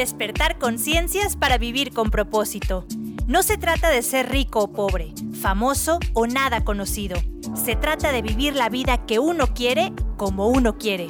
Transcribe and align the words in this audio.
Despertar 0.00 0.58
conciencias 0.58 1.36
para 1.36 1.58
vivir 1.58 1.92
con 1.92 2.10
propósito. 2.10 2.86
No 3.26 3.42
se 3.42 3.58
trata 3.58 3.90
de 3.90 4.00
ser 4.00 4.30
rico 4.30 4.60
o 4.60 4.72
pobre, 4.72 5.12
famoso 5.38 5.98
o 6.14 6.26
nada 6.26 6.64
conocido. 6.64 7.20
Se 7.54 7.76
trata 7.76 8.10
de 8.10 8.22
vivir 8.22 8.56
la 8.56 8.70
vida 8.70 9.04
que 9.04 9.18
uno 9.18 9.48
quiere 9.48 9.92
como 10.16 10.48
uno 10.48 10.78
quiere. 10.78 11.08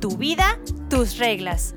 Tu 0.00 0.16
vida, 0.16 0.60
tus 0.88 1.18
reglas. 1.18 1.74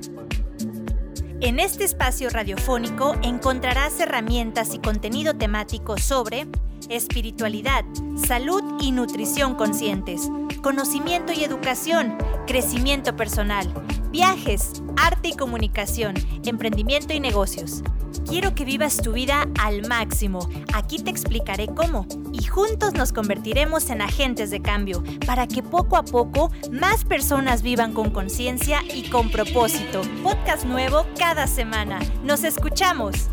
En 1.42 1.58
este 1.58 1.86
espacio 1.86 2.30
radiofónico 2.30 3.16
encontrarás 3.24 4.00
herramientas 4.00 4.76
y 4.76 4.78
contenido 4.78 5.38
temático 5.38 5.98
sobre 5.98 6.46
espiritualidad, 6.88 7.84
salud 8.28 8.62
y 8.80 8.92
nutrición 8.92 9.56
conscientes, 9.56 10.30
conocimiento 10.62 11.34
y 11.34 11.44
educación, 11.44 12.16
crecimiento 12.46 13.16
personal, 13.16 13.74
viajes, 14.12 14.84
arte 14.98 15.30
y 15.30 15.36
comunicación, 15.36 16.16
emprendimiento 16.46 17.14
y 17.14 17.20
negocios. 17.20 17.84
Quiero 18.28 18.56
que 18.56 18.66
vivas 18.66 18.98
tu 18.98 19.14
vida 19.14 19.48
al 19.60 19.88
máximo. 19.88 20.50
Aquí 20.74 21.00
te 21.00 21.10
explicaré 21.10 21.68
cómo. 21.68 22.06
Y 22.34 22.44
juntos 22.44 22.94
nos 22.94 23.14
convertiremos 23.14 23.90
en 23.90 24.02
agentes 24.02 24.50
de 24.50 24.62
cambio 24.62 25.04
para 25.26 25.48
que 25.48 25.64
poco 25.64 25.98
a 25.98 26.04
poco 26.04 26.52
más 26.72 27.06
personas 27.06 27.62
vivan 27.62 27.94
con 27.94 28.10
conciencia 28.10 28.82
y 28.94 29.10
con 29.10 29.30
propósito. 29.30 30.02
Podcast 30.24 30.66
nuevo 30.66 31.06
cada 31.18 31.48
semana. 31.48 32.00
Nos 32.24 32.44
escuchamos. 32.44 33.30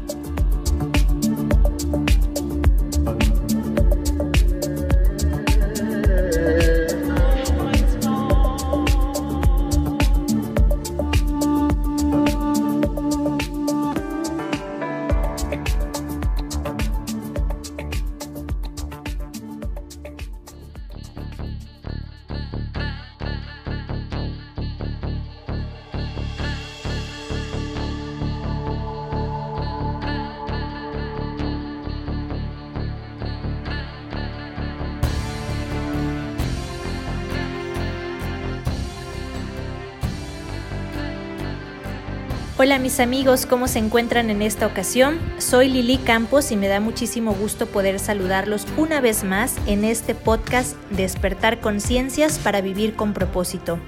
Hola 42.65 42.79
mis 42.79 42.99
amigos, 42.99 43.45
¿cómo 43.45 43.69
se 43.69 43.79
encuentran 43.79 44.31
en 44.31 44.41
esta 44.41 44.67
ocasión? 44.67 45.21
Soy 45.37 45.69
Lili 45.69 45.99
Campos 45.99 46.51
y 46.51 46.57
me 46.57 46.67
da 46.67 46.81
muchísimo 46.81 47.35
gusto 47.35 47.67
poder 47.67 47.99
saludarlos 47.99 48.67
una 48.79 49.03
vez 49.03 49.23
más 49.23 49.57
en 49.67 49.85
este 49.85 50.15
podcast 50.15 50.75
Despertar 50.89 51.61
Conciencias 51.61 52.39
para 52.39 52.63
Vivir 52.63 52.97
con 52.97 53.13
propósito. 53.13 53.79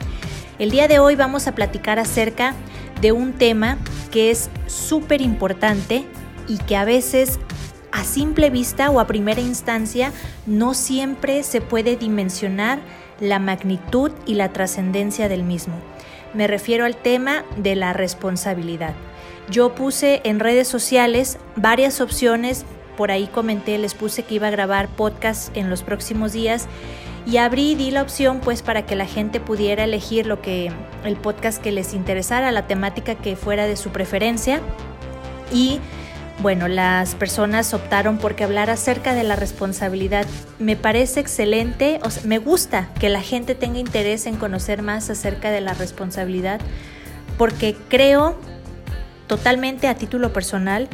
El 0.59 0.71
día 0.71 0.89
de 0.89 0.99
hoy 0.99 1.17
vamos 1.17 1.47
a 1.47 1.55
platicar 1.55 1.99
acerca 1.99 2.53
de 3.01 3.13
un 3.13 3.33
tema 3.33 3.79
que 4.11 4.31
es 4.31 4.51
súper 4.67 5.23
importante 5.23 6.05
y 6.47 6.59
que 6.59 6.77
a 6.77 6.85
veces 6.85 7.41
a 7.93 8.05
simple 8.05 8.51
vista 8.51 8.91
o 8.91 9.01
a 9.01 9.07
primera 9.07 9.41
instancia 9.41 10.13
no 10.45 10.75
siempre 10.75 11.45
se 11.45 11.63
puede 11.63 11.97
dimensionar 11.97 12.81
la 13.21 13.39
magnitud 13.39 14.13
y 14.27 14.35
la 14.35 14.53
trascendencia 14.53 15.31
del 15.31 15.45
mismo. 15.45 15.77
Me 16.37 16.47
refiero 16.47 16.85
al 16.85 16.97
tema 16.97 17.45
de 17.57 17.75
la 17.77 17.95
responsabilidad. 17.95 18.93
Yo 19.51 19.75
puse 19.75 20.21
en 20.25 20.39
redes 20.39 20.69
sociales 20.69 21.39
varias 21.57 22.03
opciones, 22.03 22.67
por 22.99 23.11
ahí 23.11 23.27
comenté, 23.27 23.79
les 23.79 23.95
puse 23.95 24.23
que 24.23 24.35
iba 24.35 24.49
a 24.49 24.51
grabar 24.51 24.89
podcast 24.89 25.57
en 25.57 25.71
los 25.71 25.83
próximos 25.83 26.35
días 26.35 26.67
y 27.25 27.39
abrí 27.39 27.75
di 27.75 27.91
la 27.91 28.03
opción 28.03 28.41
pues 28.41 28.61
para 28.61 28.85
que 28.85 28.97
la 28.97 29.07
gente 29.07 29.41
pudiera 29.41 29.85
elegir 29.85 30.27
lo 30.27 30.43
que 30.43 30.71
el 31.05 31.17
podcast 31.17 31.63
que 31.63 31.73
les 31.73 31.95
interesara, 31.95 32.53
la 32.53 32.67
temática 32.67 33.15
que 33.15 33.35
fuera 33.35 33.67
de 33.67 33.77
su 33.77 33.89
preferencia 33.89 34.61
y 35.51 35.81
bueno, 36.41 36.69
las 36.69 37.15
personas 37.15 37.73
optaron 37.73 38.19
por 38.19 38.35
que 38.35 38.45
hablar 38.45 38.69
acerca 38.69 39.15
de 39.15 39.25
la 39.25 39.37
responsabilidad. 39.37 40.27
Me 40.59 40.77
parece 40.77 41.21
excelente, 41.21 41.99
me 42.25 42.39
gusta 42.39 42.91
que 43.01 43.09
la 43.09 43.23
gente 43.23 43.55
tenga 43.55 43.79
interés 43.79 44.27
en 44.27 44.37
conocer 44.37 44.83
más 44.83 45.09
acerca 45.09 45.51
de 45.51 45.63
la 45.63 45.73
responsabilidad, 45.73 46.61
porque 47.39 47.77
creo 47.89 48.39
totalmente 49.27 49.89
a 49.89 49.95
título 49.95 50.33
personal, 50.33 50.89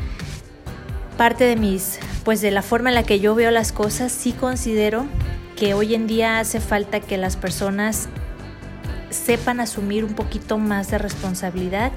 parte 1.17 1.45
de 1.45 1.57
mis, 1.57 1.99
pues 2.25 2.41
de 2.41 2.51
la 2.51 2.63
forma 2.63 2.91
en 2.91 2.95
la 2.95 3.03
que 3.03 3.21
yo 3.21 3.35
veo 3.35 3.51
las 3.51 3.73
cosas, 3.73 4.13
sí 4.13 4.33
considero 4.33 5.07
que 5.57 5.75
hoy 5.75 5.95
en 5.95 6.07
día 6.07 6.39
hace 6.39 6.61
falta 6.61 7.01
que 7.01 7.19
las 7.19 7.37
personas 7.37 8.09
sepan 9.11 9.61
asumir 9.61 10.05
un 10.05 10.15
poquito 10.15 10.57
más 10.57 10.91
de 10.91 10.99
responsabilidad. 10.99 11.93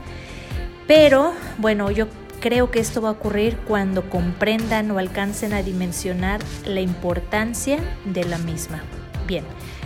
Pero 0.87 1.33
bueno, 1.57 1.89
yo 1.89 2.07
Creo 2.45 2.69
que 2.69 2.79
esto 2.79 3.01
va 3.01 3.09
a 3.09 3.13
ocurrir 3.13 3.57
cuando 3.67 4.07
comprendan 4.07 4.91
o 4.91 4.99
alcancen 4.99 5.51
a 5.51 5.63
dimensionar 5.63 6.41
la 6.63 6.79
importancia 6.79 7.79
de 8.05 8.23
la 8.23 8.37
misma. 8.37 8.83
Bien, 9.25 9.43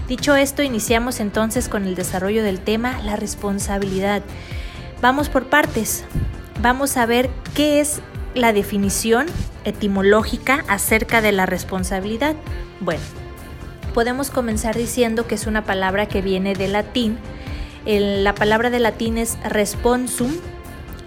dicho 0.09 0.35
esto, 0.35 0.61
iniciamos 0.61 1.21
entonces 1.21 1.69
con 1.69 1.85
el 1.85 1.95
desarrollo 1.95 2.43
del 2.43 2.59
tema, 2.59 3.01
la 3.01 3.15
responsabilidad. 3.15 4.23
Vamos 5.01 5.29
por 5.29 5.45
partes. 5.47 6.03
Vamos 6.61 6.97
a 6.97 7.05
ver 7.05 7.29
qué 7.55 7.79
es 7.79 8.01
la 8.35 8.51
definición 8.51 9.27
etimológica 9.63 10.65
acerca 10.67 11.21
de 11.21 11.31
la 11.31 11.45
responsabilidad. 11.45 12.35
Bueno, 12.81 13.03
podemos 13.93 14.31
comenzar 14.31 14.75
diciendo 14.75 15.27
que 15.27 15.35
es 15.35 15.47
una 15.47 15.63
palabra 15.63 16.07
que 16.09 16.21
viene 16.21 16.55
del 16.55 16.73
latín. 16.73 17.19
la 17.85 18.35
palabra 18.35 18.69
de 18.69 18.79
latín 18.79 19.17
es 19.17 19.37
responsum, 19.45 20.33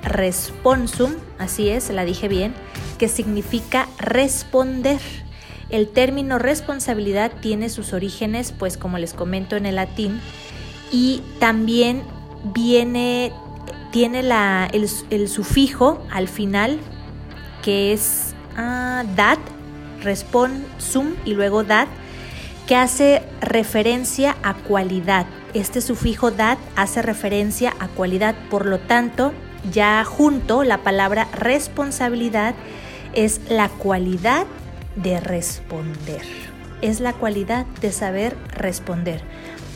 responsum, 0.02 1.12
así 1.42 1.68
es, 1.68 1.90
la 1.90 2.04
dije 2.04 2.28
bien, 2.28 2.54
que 2.98 3.08
significa 3.08 3.88
responder. 3.98 5.00
El 5.70 5.88
término 5.88 6.38
responsabilidad 6.38 7.32
tiene 7.40 7.68
sus 7.68 7.92
orígenes, 7.92 8.52
pues 8.52 8.76
como 8.76 8.98
les 8.98 9.14
comento 9.14 9.56
en 9.56 9.66
el 9.66 9.76
latín, 9.76 10.20
y 10.90 11.22
también 11.38 12.02
viene, 12.54 13.32
tiene 13.90 14.22
la, 14.22 14.68
el, 14.72 15.28
sufijo 15.28 16.04
al 16.10 16.28
final, 16.28 16.78
que 17.62 17.92
es 17.92 18.34
uh, 18.52 19.06
dat, 19.16 19.38
responsum 20.02 21.14
y 21.24 21.34
luego 21.34 21.64
dat, 21.64 21.88
que 22.66 22.76
hace 22.76 23.22
referencia 23.40 24.36
a 24.42 24.54
cualidad. 24.54 25.26
Este 25.54 25.80
sufijo 25.80 26.30
dat 26.30 26.58
hace 26.76 27.02
referencia 27.02 27.74
a 27.78 27.88
cualidad, 27.88 28.34
por 28.50 28.66
lo 28.66 28.78
tanto, 28.78 29.32
ya 29.70 30.04
junto, 30.04 30.64
la 30.64 30.78
palabra 30.78 31.28
responsabilidad 31.32 32.54
es 33.14 33.40
la 33.48 33.68
cualidad 33.68 34.46
de 34.96 35.20
responder. 35.20 36.22
Es 36.80 37.00
la 37.00 37.12
cualidad 37.12 37.66
de 37.80 37.92
saber 37.92 38.36
responder. 38.56 39.22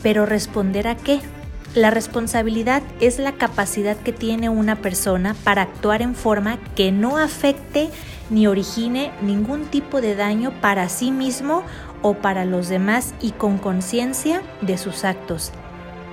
Pero 0.03 0.25
responder 0.25 0.87
a 0.87 0.95
qué? 0.95 1.21
La 1.73 1.91
responsabilidad 1.91 2.81
es 2.99 3.19
la 3.19 3.33
capacidad 3.33 3.97
que 3.97 4.11
tiene 4.11 4.49
una 4.49 4.77
persona 4.77 5.35
para 5.43 5.63
actuar 5.63 6.01
en 6.01 6.15
forma 6.15 6.57
que 6.75 6.91
no 6.91 7.17
afecte 7.17 7.89
ni 8.29 8.47
origine 8.47 9.11
ningún 9.21 9.65
tipo 9.65 10.01
de 10.01 10.15
daño 10.15 10.51
para 10.59 10.89
sí 10.89 11.11
mismo 11.11 11.63
o 12.01 12.15
para 12.15 12.45
los 12.45 12.67
demás 12.67 13.13
y 13.21 13.31
con 13.31 13.57
conciencia 13.57 14.41
de 14.61 14.77
sus 14.77 15.03
actos. 15.03 15.51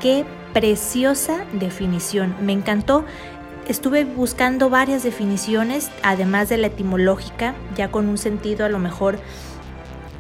Qué 0.01 0.25
preciosa 0.53 1.45
definición. 1.53 2.35
Me 2.41 2.53
encantó 2.53 3.05
Estuve 3.69 4.05
buscando 4.05 4.69
varias 4.69 5.03
definiciones, 5.03 5.91
además 6.03 6.51
de 6.51 6.59
la 6.59 6.67
etimológica, 6.67 7.55
ya 7.75 7.91
con 7.91 8.09
un 8.09 8.19
sentido 8.19 8.67
a 8.67 8.69
lo 8.69 8.79
mejor 8.79 9.19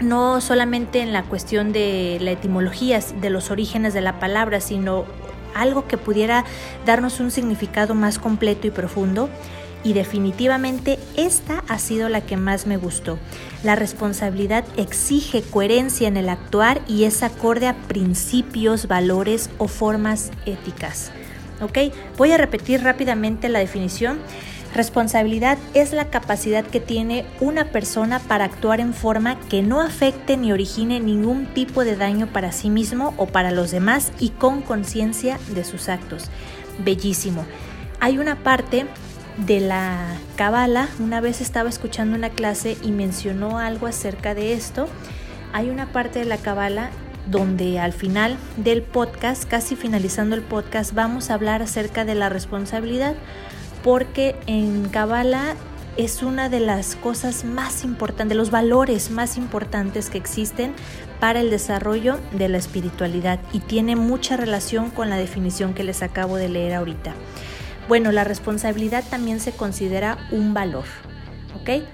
no 0.00 0.41
solamente 0.41 1.00
en 1.00 1.12
la 1.12 1.25
cuestión 1.25 1.73
de 1.73 2.19
la 2.23 2.31
etimología, 2.31 3.00
de 3.20 3.31
los 3.31 3.50
orígenes 3.50 3.93
de 3.93 4.00
la 4.00 4.19
palabra, 4.19 4.61
sino 4.61 5.05
algo 5.55 5.87
que 5.87 5.99
pudiera 5.99 6.44
darnos 6.87 7.20
un 7.20 7.31
significado 7.31 7.94
más 7.94 8.19
completo 8.19 8.67
y 8.67 8.70
profundo. 8.70 9.29
Y 9.85 9.93
definitivamente 9.93 10.99
esta 11.14 11.62
ha 11.69 11.79
sido 11.79 12.08
la 12.08 12.23
que 12.23 12.38
más 12.38 12.67
me 12.67 12.79
gustó. 12.79 13.19
La 13.62 13.76
responsabilidad 13.76 14.64
exige 14.79 15.43
coherencia 15.43 16.08
en 16.08 16.17
el 16.17 16.31
actuar 16.31 16.81
y 16.88 17.05
es 17.05 17.23
acorde 17.23 17.69
a 17.69 17.75
principios, 17.75 18.88
valores 18.88 19.50
o 19.58 19.69
formas 19.69 20.31
éticas. 20.47 21.12
¿Ok? 21.61 21.93
Voy 22.17 22.33
a 22.33 22.37
repetir 22.37 22.83
rápidamente 22.83 23.49
la 23.49 23.59
definición. 23.59 24.19
Responsabilidad 24.75 25.56
es 25.73 25.93
la 25.93 26.06
capacidad 26.06 26.65
que 26.65 26.81
tiene 26.81 27.25
una 27.41 27.67
persona 27.67 28.19
para 28.19 28.45
actuar 28.45 28.81
en 28.81 28.93
forma 28.93 29.39
que 29.49 29.62
no 29.62 29.81
afecte 29.81 30.37
ni 30.37 30.53
origine 30.53 30.99
ningún 30.99 31.47
tipo 31.47 31.85
de 31.85 31.95
daño 31.95 32.27
para 32.27 32.51
sí 32.51 32.71
mismo 32.71 33.15
o 33.17 33.27
para 33.27 33.53
los 33.53 33.71
demás 33.71 34.11
y 34.19 34.31
con 34.31 34.62
conciencia 34.62 35.39
de 35.55 35.62
sus 35.62 35.89
actos. 35.89 36.25
Bellísimo. 36.85 37.45
Hay 38.00 38.19
una 38.19 38.35
parte 38.35 38.87
de 39.47 39.61
la 39.61 40.17
Kabbalah. 40.35 40.89
Una 40.99 41.21
vez 41.21 41.41
estaba 41.41 41.69
escuchando 41.69 42.17
una 42.17 42.31
clase 42.31 42.77
y 42.83 42.91
mencionó 42.91 43.61
algo 43.61 43.87
acerca 43.87 44.35
de 44.35 44.55
esto. 44.55 44.89
Hay 45.53 45.71
una 45.71 45.87
parte 45.87 46.19
de 46.19 46.25
la 46.25 46.39
Kabbalah 46.39 46.91
donde 47.26 47.79
al 47.79 47.93
final 47.93 48.37
del 48.56 48.82
podcast, 48.82 49.44
casi 49.44 49.76
finalizando 49.76 50.35
el 50.37 50.43
podcast, 50.43 50.94
vamos 50.94 51.31
a 51.31 51.35
hablar 51.35 51.62
acerca 51.62 52.05
de 52.05 52.15
la 52.15 52.29
responsabilidad, 52.29 53.15
porque 53.82 54.37
en 54.47 54.88
Kabbalah 54.88 55.55
es 55.97 56.23
una 56.23 56.49
de 56.49 56.61
las 56.61 56.97
cosas 56.97 57.44
más 57.44 57.85
importantes, 57.85 58.31
de 58.31 58.35
los 58.35 58.50
valores 58.50 59.11
más 59.11 59.37
importantes 59.37 60.11
que 60.11 60.19
existen 60.19 60.73
para 61.21 61.41
el 61.41 61.50
desarrollo 61.50 62.19
de 62.32 62.49
la 62.49 62.59
espiritualidad 62.59 63.38
y 63.53 63.61
tiene 63.61 63.94
mucha 63.94 64.37
relación 64.37 64.91
con 64.91 65.09
la 65.09 65.17
definición 65.17 65.73
que 65.75 65.85
les 65.85 66.03
acabo 66.03 66.37
de 66.37 66.49
leer 66.49 66.75
ahorita. 66.75 67.15
Bueno, 67.88 68.12
la 68.12 68.25
responsabilidad 68.25 69.05
también 69.09 69.41
se 69.41 69.53
considera 69.53 70.19
un 70.32 70.55
valor, 70.55 70.85
¿ok? 71.61 71.85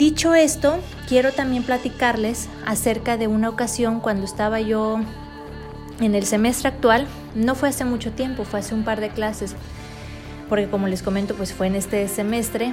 Dicho 0.00 0.34
esto, 0.34 0.78
quiero 1.06 1.30
también 1.30 1.62
platicarles 1.62 2.48
acerca 2.64 3.18
de 3.18 3.26
una 3.26 3.50
ocasión 3.50 4.00
cuando 4.00 4.24
estaba 4.24 4.58
yo 4.58 4.98
en 6.00 6.14
el 6.14 6.24
semestre 6.24 6.70
actual, 6.70 7.06
no 7.34 7.54
fue 7.54 7.68
hace 7.68 7.84
mucho 7.84 8.10
tiempo, 8.10 8.44
fue 8.44 8.60
hace 8.60 8.74
un 8.74 8.82
par 8.82 8.98
de 9.02 9.10
clases, 9.10 9.54
porque 10.48 10.70
como 10.70 10.88
les 10.88 11.02
comento, 11.02 11.34
pues 11.34 11.52
fue 11.52 11.66
en 11.66 11.74
este 11.74 12.08
semestre. 12.08 12.72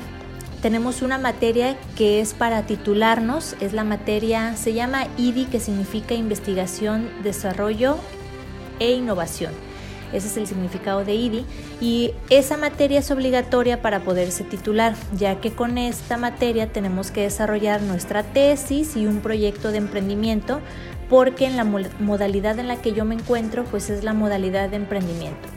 Tenemos 0.62 1.02
una 1.02 1.18
materia 1.18 1.76
que 1.98 2.22
es 2.22 2.34
para 2.34 2.62
titularnos, 2.66 3.58
es 3.60 3.74
la 3.74 3.84
materia, 3.84 4.56
se 4.56 4.72
llama 4.72 5.08
IDI, 5.18 5.48
que 5.48 5.60
significa 5.60 6.14
Investigación, 6.14 7.10
Desarrollo 7.24 7.98
e 8.80 8.94
Innovación. 8.94 9.52
Ese 10.13 10.27
es 10.27 10.38
el 10.38 10.48
significado 10.48 11.04
de 11.04 11.15
IDI. 11.15 11.45
Y 11.81 12.13
esa 12.30 12.57
materia 12.57 13.00
es 13.00 13.12
obligatoria 13.12 13.81
para 13.81 14.00
poderse 14.00 14.44
titular, 14.44 14.95
ya 15.18 15.39
que 15.42 15.51
con 15.51 15.77
esta 15.77 16.18
materia 16.18 16.68
tenemos 16.68 17.12
que 17.12 17.21
desarrollar 17.21 17.81
nuestra 17.81 18.24
tesis 18.24 18.95
y 18.95 19.06
un 19.06 19.19
proyecto 19.19 19.71
de 19.71 19.77
emprendimiento, 19.77 20.62
porque 21.09 21.45
en 21.45 21.57
la 21.57 21.63
modalidad 21.63 22.59
en 22.59 22.68
la 22.68 22.77
que 22.77 22.94
yo 22.94 23.06
me 23.06 23.15
encuentro, 23.15 23.63
pues 23.65 23.89
es 23.89 24.04
la 24.04 24.13
modalidad 24.13 24.69
de 24.69 24.77
emprendimiento. 24.77 25.48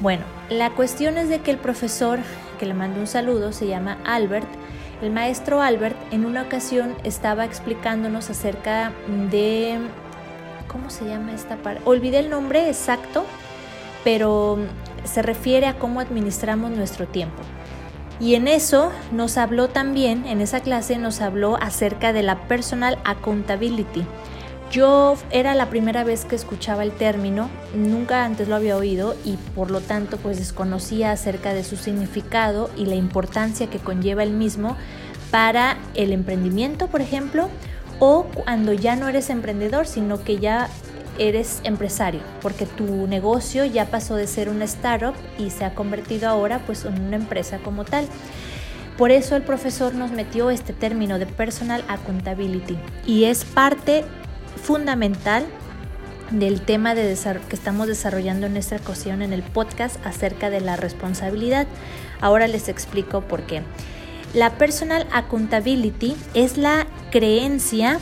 Bueno, 0.00 0.24
la 0.50 0.70
cuestión 0.70 1.16
es 1.18 1.28
de 1.28 1.40
que 1.40 1.50
el 1.50 1.58
profesor, 1.58 2.18
que 2.58 2.66
le 2.66 2.74
mando 2.74 3.00
un 3.00 3.06
saludo, 3.06 3.52
se 3.52 3.66
llama 3.66 3.98
Albert. 4.04 4.48
El 5.00 5.10
maestro 5.10 5.60
Albert 5.60 5.96
en 6.12 6.24
una 6.24 6.42
ocasión 6.42 6.94
estaba 7.04 7.44
explicándonos 7.44 8.30
acerca 8.30 8.92
de... 9.30 9.78
¿Cómo 10.68 10.90
se 10.90 11.04
llama 11.04 11.32
esta 11.32 11.56
parte? 11.56 11.80
Olvidé 11.84 12.18
el 12.18 12.30
nombre 12.30 12.68
exacto, 12.68 13.24
pero 14.04 14.58
se 15.04 15.22
refiere 15.22 15.66
a 15.66 15.78
cómo 15.78 16.00
administramos 16.00 16.70
nuestro 16.70 17.06
tiempo. 17.06 17.42
Y 18.20 18.36
en 18.36 18.46
eso 18.46 18.92
nos 19.10 19.36
habló 19.38 19.68
también, 19.68 20.24
en 20.26 20.40
esa 20.40 20.60
clase 20.60 20.98
nos 20.98 21.20
habló 21.20 21.56
acerca 21.60 22.12
de 22.12 22.22
la 22.22 22.46
personal 22.46 22.98
accountability. 23.04 24.04
Yo 24.70 25.16
era 25.30 25.54
la 25.54 25.68
primera 25.68 26.04
vez 26.04 26.24
que 26.24 26.36
escuchaba 26.36 26.82
el 26.82 26.92
término, 26.92 27.48
nunca 27.74 28.24
antes 28.24 28.48
lo 28.48 28.56
había 28.56 28.76
oído 28.76 29.14
y 29.24 29.36
por 29.54 29.70
lo 29.70 29.80
tanto 29.80 30.16
pues 30.16 30.38
desconocía 30.38 31.12
acerca 31.12 31.54
de 31.54 31.64
su 31.64 31.76
significado 31.76 32.70
y 32.76 32.86
la 32.86 32.94
importancia 32.94 33.68
que 33.68 33.78
conlleva 33.78 34.22
el 34.22 34.32
mismo 34.32 34.76
para 35.30 35.76
el 35.94 36.12
emprendimiento, 36.12 36.88
por 36.88 37.02
ejemplo, 37.02 37.48
o 38.00 38.24
cuando 38.24 38.72
ya 38.72 38.96
no 38.96 39.08
eres 39.08 39.30
emprendedor, 39.30 39.86
sino 39.86 40.22
que 40.22 40.38
ya 40.38 40.68
eres 41.18 41.60
empresario, 41.64 42.20
porque 42.40 42.66
tu 42.66 43.06
negocio 43.06 43.64
ya 43.64 43.86
pasó 43.86 44.16
de 44.16 44.26
ser 44.26 44.48
una 44.48 44.64
startup 44.64 45.14
y 45.38 45.50
se 45.50 45.64
ha 45.64 45.74
convertido 45.74 46.28
ahora 46.28 46.60
pues 46.66 46.84
en 46.84 47.00
una 47.00 47.16
empresa 47.16 47.58
como 47.58 47.84
tal. 47.84 48.06
Por 48.96 49.10
eso 49.10 49.34
el 49.34 49.42
profesor 49.42 49.94
nos 49.94 50.12
metió 50.12 50.50
este 50.50 50.72
término 50.72 51.18
de 51.18 51.26
personal 51.26 51.84
accountability 51.88 52.76
y 53.06 53.24
es 53.24 53.44
parte 53.44 54.04
fundamental 54.62 55.44
del 56.30 56.60
tema 56.62 56.94
de 56.94 57.16
que 57.48 57.56
estamos 57.56 57.86
desarrollando 57.86 58.46
en 58.46 58.56
esta 58.56 58.76
ocasión 58.76 59.22
en 59.22 59.32
el 59.32 59.42
podcast 59.42 60.04
acerca 60.06 60.50
de 60.50 60.60
la 60.60 60.76
responsabilidad. 60.76 61.66
Ahora 62.20 62.46
les 62.46 62.68
explico 62.68 63.22
por 63.22 63.42
qué. 63.42 63.62
La 64.32 64.58
personal 64.58 65.06
accountability 65.12 66.16
es 66.34 66.56
la 66.56 66.86
creencia 67.10 68.00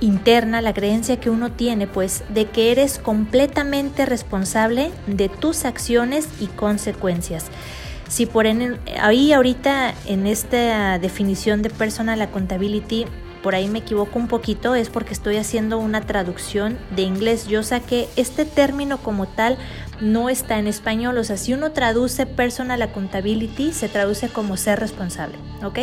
interna, 0.00 0.60
la 0.60 0.74
creencia 0.74 1.18
que 1.18 1.30
uno 1.30 1.52
tiene, 1.52 1.86
pues, 1.86 2.24
de 2.28 2.46
que 2.46 2.72
eres 2.72 2.98
completamente 2.98 4.06
responsable 4.06 4.90
de 5.06 5.28
tus 5.28 5.64
acciones 5.64 6.28
y 6.40 6.46
consecuencias. 6.46 7.46
Si 8.08 8.26
por 8.26 8.46
ahí 8.46 9.32
ahorita 9.32 9.94
en 10.06 10.26
esta 10.26 10.98
definición 10.98 11.62
de 11.62 11.70
personal 11.70 12.20
accountability 12.20 13.06
por 13.44 13.54
ahí 13.54 13.68
me 13.68 13.80
equivoco 13.80 14.18
un 14.18 14.26
poquito 14.26 14.74
es 14.74 14.88
porque 14.88 15.12
estoy 15.12 15.36
haciendo 15.36 15.76
una 15.76 16.00
traducción 16.00 16.78
de 16.96 17.02
inglés. 17.02 17.46
Yo 17.46 17.60
que 17.86 18.08
este 18.16 18.46
término 18.46 18.96
como 18.96 19.28
tal 19.28 19.58
no 20.00 20.30
está 20.30 20.58
en 20.58 20.66
español, 20.66 21.18
o 21.18 21.24
sea, 21.24 21.36
si 21.36 21.52
uno 21.52 21.72
traduce 21.72 22.24
personal 22.24 22.80
accountability 22.80 23.74
se 23.74 23.90
traduce 23.90 24.30
como 24.30 24.56
ser 24.56 24.80
responsable, 24.80 25.36
¿ok? 25.62 25.78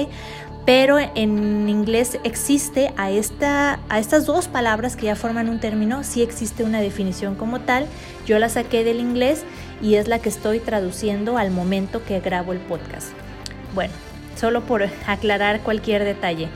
Pero 0.66 1.00
en 1.00 1.68
inglés 1.70 2.20
existe 2.24 2.94
a, 2.98 3.10
esta, 3.10 3.80
a 3.90 4.00
estas 4.00 4.26
dos 4.26 4.48
palabras 4.48 4.96
que 4.96 5.08
ya 5.08 5.16
forman 5.16 5.50
un 5.50 5.60
término, 5.60 6.04
sí 6.04 6.22
existe 6.22 6.64
una 6.64 6.82
definición 6.82 7.36
como 7.36 7.62
tal. 7.62 7.88
Yo 8.26 8.38
la 8.38 8.50
saqué 8.50 8.84
del 8.84 9.00
inglés 9.00 9.44
y 9.82 9.96
es 9.96 10.08
la 10.08 10.20
que 10.20 10.30
estoy 10.30 10.60
traduciendo 10.60 11.38
al 11.38 11.52
momento 11.52 12.04
que 12.06 12.20
grabo 12.20 12.54
el 12.54 12.60
podcast. 12.60 13.10
Bueno, 13.74 13.94
solo 14.36 14.62
por 14.62 14.84
aclarar 15.08 15.62
cualquier 15.62 16.04
detalle. 16.04 16.50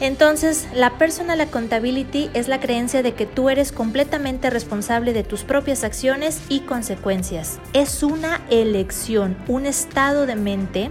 Entonces, 0.00 0.66
la 0.74 0.98
personal 0.98 1.40
accountability 1.40 2.28
es 2.34 2.48
la 2.48 2.58
creencia 2.58 3.02
de 3.02 3.14
que 3.14 3.26
tú 3.26 3.48
eres 3.48 3.70
completamente 3.70 4.50
responsable 4.50 5.12
de 5.12 5.22
tus 5.22 5.44
propias 5.44 5.84
acciones 5.84 6.42
y 6.48 6.60
consecuencias. 6.60 7.60
Es 7.74 8.02
una 8.02 8.40
elección, 8.50 9.36
un 9.46 9.66
estado 9.66 10.26
de 10.26 10.34
mente 10.34 10.90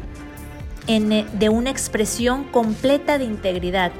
eh, 0.88 1.25
de 1.33 1.50
una 1.50 1.69
expresión 1.69 2.44
completa 2.45 3.18
de 3.18 3.25
integridad. 3.25 3.91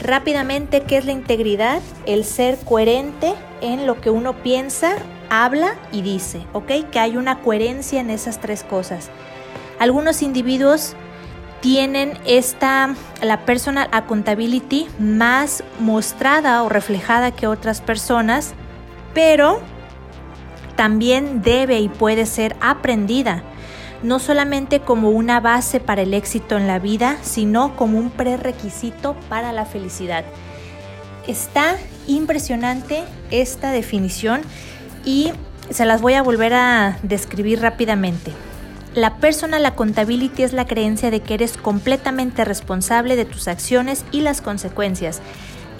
Rápidamente, 0.00 0.82
¿qué 0.82 0.98
es 0.98 1.06
la 1.06 1.12
integridad? 1.12 1.80
El 2.04 2.24
ser 2.24 2.58
coherente 2.58 3.34
en 3.60 3.86
lo 3.86 4.00
que 4.00 4.10
uno 4.10 4.34
piensa, 4.42 4.96
habla 5.30 5.74
y 5.92 6.02
dice, 6.02 6.42
¿ok? 6.52 6.90
Que 6.90 6.98
hay 6.98 7.16
una 7.16 7.40
coherencia 7.40 8.00
en 8.00 8.10
esas 8.10 8.40
tres 8.40 8.62
cosas. 8.62 9.10
Algunos 9.78 10.22
individuos 10.22 10.94
tienen 11.60 12.18
esta, 12.26 12.94
la 13.22 13.44
personal 13.44 13.88
accountability 13.92 14.86
más 14.98 15.64
mostrada 15.80 16.62
o 16.62 16.68
reflejada 16.68 17.30
que 17.30 17.46
otras 17.46 17.80
personas, 17.80 18.54
pero 19.14 19.60
también 20.76 21.40
debe 21.42 21.80
y 21.80 21.88
puede 21.88 22.26
ser 22.26 22.54
aprendida 22.60 23.42
no 24.06 24.20
solamente 24.20 24.78
como 24.78 25.10
una 25.10 25.40
base 25.40 25.80
para 25.80 26.02
el 26.02 26.14
éxito 26.14 26.56
en 26.56 26.68
la 26.68 26.78
vida, 26.78 27.18
sino 27.22 27.74
como 27.74 27.98
un 27.98 28.10
prerequisito 28.10 29.16
para 29.28 29.50
la 29.50 29.66
felicidad. 29.66 30.24
Está 31.26 31.76
impresionante 32.06 33.02
esta 33.32 33.72
definición 33.72 34.42
y 35.04 35.32
se 35.70 35.86
las 35.86 36.02
voy 36.02 36.14
a 36.14 36.22
volver 36.22 36.54
a 36.54 36.98
describir 37.02 37.60
rápidamente. 37.60 38.30
La 38.94 39.16
personal 39.16 39.66
accountability 39.66 40.44
es 40.44 40.52
la 40.52 40.66
creencia 40.66 41.10
de 41.10 41.18
que 41.18 41.34
eres 41.34 41.56
completamente 41.56 42.44
responsable 42.44 43.16
de 43.16 43.24
tus 43.24 43.48
acciones 43.48 44.04
y 44.12 44.20
las 44.20 44.40
consecuencias. 44.40 45.20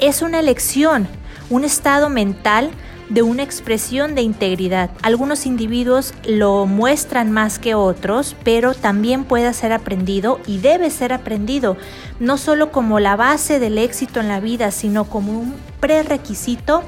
Es 0.01 0.21
una 0.21 0.41
elección, 0.41 1.07
un 1.49 1.63
estado 1.63 2.09
mental 2.09 2.73
de 3.09 3.23
una 3.23 3.43
expresión 3.43 4.15
de 4.15 4.23
integridad. 4.23 4.91
Algunos 5.03 5.47
individuos 5.47 6.15
lo 6.27 6.67
muestran 6.67 7.31
más 7.31 7.59
que 7.59 7.75
otros, 7.75 8.37
pero 8.45 8.75
también 8.75 9.25
puede 9.25 9.53
ser 9.55 9.73
aprendido 9.73 10.41
y 10.47 10.59
debe 10.59 10.91
ser 10.91 11.13
aprendido, 11.13 11.77
no 12.21 12.37
solo 12.37 12.73
como 12.73 13.01
la 13.01 13.17
base 13.17 13.59
del 13.59 13.79
éxito 13.79 14.21
en 14.21 14.29
la 14.29 14.41
vida, 14.41 14.71
sino 14.71 15.05
como 15.05 15.39
un 15.39 15.55
prerequisito 15.81 16.83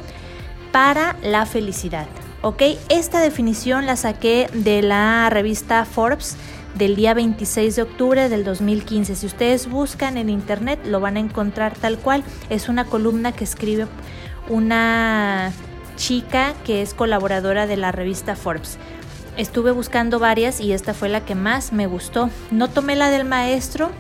para 0.73 1.17
la 1.23 1.47
felicidad. 1.47 2.07
¿Ok? 2.41 2.63
Esta 2.89 3.21
definición 3.21 3.87
la 3.87 3.97
saqué 3.97 4.49
de 4.53 4.83
la 4.83 5.29
revista 5.29 5.85
Forbes 5.85 6.37
del 6.77 6.95
día 6.95 7.15
26 7.15 7.77
de 7.77 7.83
octubre 7.83 8.29
del 8.29 8.45
2015. 8.45 9.17
Si 9.17 9.27
ustedes 9.27 9.69
buscan 9.69 10.17
en 10.17 10.31
internet 10.31 10.79
lo 10.85 11.01
van 11.01 11.17
a 11.17 11.21
encontrar 11.21 11.75
tal 11.75 11.99
cual. 11.99 12.23
Es 12.49 12.69
una 12.69 12.85
columna 12.85 13.33
que 13.33 13.43
escribe 13.43 13.87
una 14.49 15.53
chica 15.99 16.55
que 16.65 16.81
es 16.81 16.95
colaboradora 16.95 17.67
de 17.67 17.77
la 17.77 17.93
revista 17.93 18.37
Forbes. 18.37 18.79
Estuve 19.37 19.73
buscando 19.73 20.19
varias 20.19 20.61
y 20.61 20.73
esta 20.73 20.95
fue 20.95 21.11
la 21.11 21.25
que 21.25 21.35
más 21.35 21.73
me 21.73 21.87
gustó. 21.87 22.31
No 22.51 22.69
tomé 22.69 22.97
la 22.97 23.11
del 23.11 23.27
maestro 23.27 23.91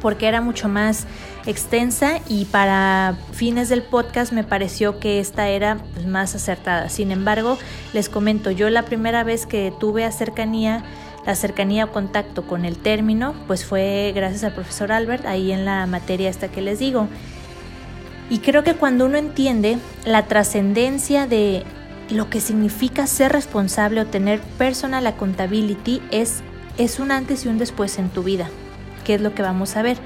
porque 0.00 0.26
era 0.26 0.40
mucho 0.40 0.68
más 0.68 1.06
extensa 1.46 2.20
y 2.28 2.46
para 2.46 3.16
fines 3.32 3.68
del 3.68 3.82
podcast 3.82 4.32
me 4.32 4.42
pareció 4.42 4.98
que 4.98 5.20
esta 5.20 5.48
era 5.48 5.78
pues, 5.94 6.06
más 6.06 6.34
acertada. 6.34 6.88
Sin 6.88 7.12
embargo, 7.12 7.56
les 7.92 8.08
comento, 8.08 8.50
yo 8.50 8.68
la 8.68 8.82
primera 8.82 9.22
vez 9.22 9.46
que 9.46 9.72
tuve 9.78 10.04
a 10.04 10.10
cercanía 10.10 10.82
La 11.24 11.36
cercanía 11.36 11.84
o 11.84 11.92
contacto 11.92 12.42
con 12.48 12.64
el 12.64 12.78
término, 12.78 13.34
pues 13.46 13.64
fue 13.64 14.10
gracias 14.12 14.42
al 14.42 14.54
profesor 14.54 14.90
Albert, 14.90 15.24
ahí 15.24 15.52
en 15.52 15.64
la 15.64 15.86
materia 15.86 16.28
esta 16.28 16.48
que 16.48 16.62
les 16.62 16.80
digo. 16.80 17.06
Y 18.32 18.38
creo 18.38 18.64
que 18.64 18.72
cuando 18.72 19.04
uno 19.04 19.18
entiende 19.18 19.76
la 20.06 20.24
trascendencia 20.24 21.26
de 21.26 21.64
lo 22.08 22.30
que 22.30 22.40
significa 22.40 23.06
ser 23.06 23.30
responsable 23.30 24.00
o 24.00 24.06
tener 24.06 24.40
personal 24.56 25.06
accountability 25.06 26.00
es, 26.10 26.42
es 26.78 26.98
un 26.98 27.10
antes 27.10 27.44
y 27.44 27.48
un 27.48 27.58
después 27.58 27.98
en 27.98 28.08
tu 28.08 28.22
vida, 28.22 28.48
que 29.04 29.16
es 29.16 29.20
lo 29.20 29.34
que 29.34 29.42
vamos 29.42 29.76
a 29.76 29.82
ver. 29.82 29.98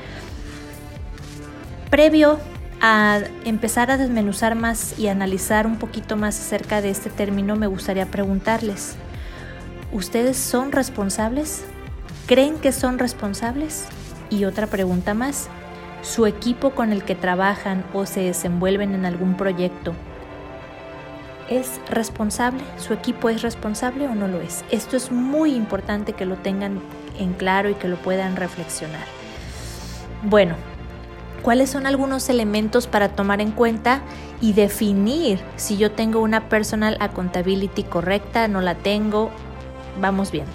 Previo 1.89 2.41
a 2.81 3.21
empezar 3.45 3.93
a 3.93 3.97
desmenuzar 3.97 4.57
más 4.57 4.99
y 4.99 5.07
analizar 5.07 5.65
un 5.65 5.77
poquito 5.77 6.17
más 6.17 6.37
acerca 6.41 6.83
de 6.83 6.91
este 6.91 7.11
término, 7.11 7.55
me 7.55 7.69
gustaría 7.69 8.07
preguntarles, 8.07 8.97
¿ustedes 9.93 10.37
son 10.37 10.73
responsables? 10.73 11.63
¿Creen 12.27 12.59
que 12.59 12.73
son 12.73 12.99
responsables? 12.99 13.85
Y 14.31 14.47
otra 14.47 14.67
pregunta 14.67 15.15
más, 15.15 15.49
¿su 16.07 16.27
equipo 16.27 16.71
con 16.71 16.93
el 16.93 17.03
que 17.05 17.15
trabajan 17.15 17.85
o 17.93 18.07
se 18.07 18.21
desenvuelven 18.21 18.95
en 18.95 19.07
algún 19.07 19.37
proyecto 19.37 19.93
es 21.51 21.81
responsable? 21.91 22.63
¿Su 22.79 22.93
equipo 22.93 23.29
es 23.29 23.43
responsable 23.43 24.07
o 24.07 24.15
no 24.15 24.29
lo 24.29 24.41
es? 24.41 24.65
Esto 24.71 24.97
es 24.97 25.11
muy 25.11 25.55
importante 25.55 26.13
que 26.13 26.25
lo 26.25 26.37
tengan 26.37 26.81
en 27.19 27.33
claro 27.33 27.71
y 27.71 27.75
que 27.75 27.89
lo 27.89 27.97
puedan 27.97 28.37
reflexionar. 28.37 29.05
Bueno, 30.23 30.55
cuáles 31.43 31.71
son 31.71 31.87
algunos 31.87 32.29
elementos 32.29 32.87
para 32.87 33.09
tomar 33.11 33.41
en 33.41 33.51
cuenta 33.51 34.01
y 34.41 34.53
definir 34.53 35.41
si 35.57 35.77
yo 35.77 35.91
tengo 35.91 36.21
una 36.21 36.49
personal 36.49 36.97
accountability 37.01 37.83
correcta, 37.83 38.49
no 38.49 38.61
la 38.61 38.77
tengo, 38.77 39.31
vamos 40.01 40.31
viendo. 40.31 40.53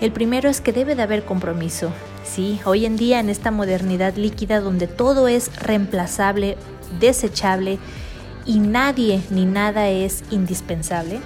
El 0.00 0.12
primero 0.12 0.48
es 0.48 0.60
que 0.60 0.72
debe 0.72 0.94
de 0.94 1.02
haber 1.02 1.24
compromiso. 1.24 1.90
Sí, 2.28 2.60
hoy 2.66 2.84
en 2.84 2.96
día 2.96 3.20
en 3.20 3.30
esta 3.30 3.50
modernidad 3.50 4.14
líquida 4.16 4.60
donde 4.60 4.86
todo 4.86 5.28
es 5.28 5.50
reemplazable, 5.56 6.56
desechable 7.00 7.78
y 8.44 8.58
nadie 8.58 9.22
ni 9.30 9.46
nada 9.46 9.88
es 9.88 10.22
indispensable, 10.30 11.20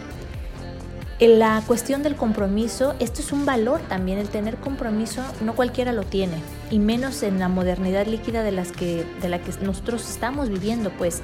en 1.23 1.39
la 1.39 1.63
cuestión 1.69 2.03
del 2.03 2.17
compromiso, 2.17 2.97
esto 2.99 3.21
es 3.21 3.31
un 3.31 3.47
valor 3.47 3.81
también, 3.83 4.19
el 4.19 4.29
tener 4.29 4.57
compromiso 4.57 5.23
no 5.41 5.55
cualquiera 5.55 5.93
lo 5.93 6.03
tiene, 6.03 6.35
y 6.69 6.81
menos 6.81 7.23
en 7.23 7.39
la 7.39 7.49
modernidad 7.49 8.07
líquida 8.07 8.43
de, 8.43 8.51
la 8.51 8.65
que 8.65 9.07
nosotros 9.61 10.11
estamos 10.11 10.49
viviendo, 10.49 10.91
pues 10.99 11.23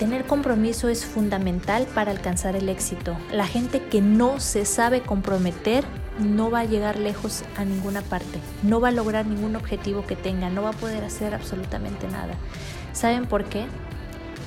tener 0.00 0.24
compromiso 0.24 0.88
es 0.88 1.04
fundamental 1.04 1.86
para 1.94 2.10
alcanzar 2.10 2.56
el 2.56 2.68
éxito. 2.68 3.16
La 3.32 3.46
gente 3.46 3.82
que 3.84 4.00
no 4.00 4.40
se 4.40 4.64
sabe 4.64 5.00
comprometer 5.00 5.84
no 6.18 6.50
va 6.50 6.60
a 6.60 6.64
llegar 6.64 6.98
lejos 6.98 7.42
a 7.56 7.64
ninguna 7.64 8.02
parte, 8.02 8.38
no 8.62 8.80
va 8.80 8.88
a 8.88 8.92
lograr 8.92 9.26
ningún 9.26 9.56
objetivo 9.56 10.06
que 10.06 10.16
tenga, 10.16 10.50
no 10.50 10.62
va 10.62 10.70
a 10.70 10.72
poder 10.72 11.04
hacer 11.04 11.34
absolutamente 11.34 12.08
nada. 12.08 12.34
¿Saben 12.92 13.26
por 13.26 13.44
qué? 13.44 13.66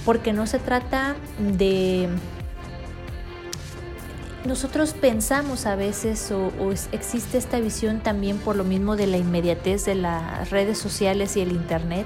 Porque 0.05 0.33
no 0.33 0.47
se 0.47 0.59
trata 0.59 1.15
de 1.37 2.09
nosotros 4.45 4.93
pensamos 4.93 5.65
a 5.65 5.75
veces 5.75 6.31
o, 6.31 6.51
existe 6.91 7.37
esta 7.37 7.59
visión 7.59 7.99
también 7.99 8.37
por 8.37 8.55
lo 8.55 8.63
mismo 8.63 8.95
de 8.95 9.07
la 9.07 9.17
inmediatez 9.17 9.85
de 9.85 9.95
las 9.95 10.49
redes 10.49 10.77
sociales 10.77 11.35
y 11.35 11.41
el 11.41 11.51
internet, 11.51 12.05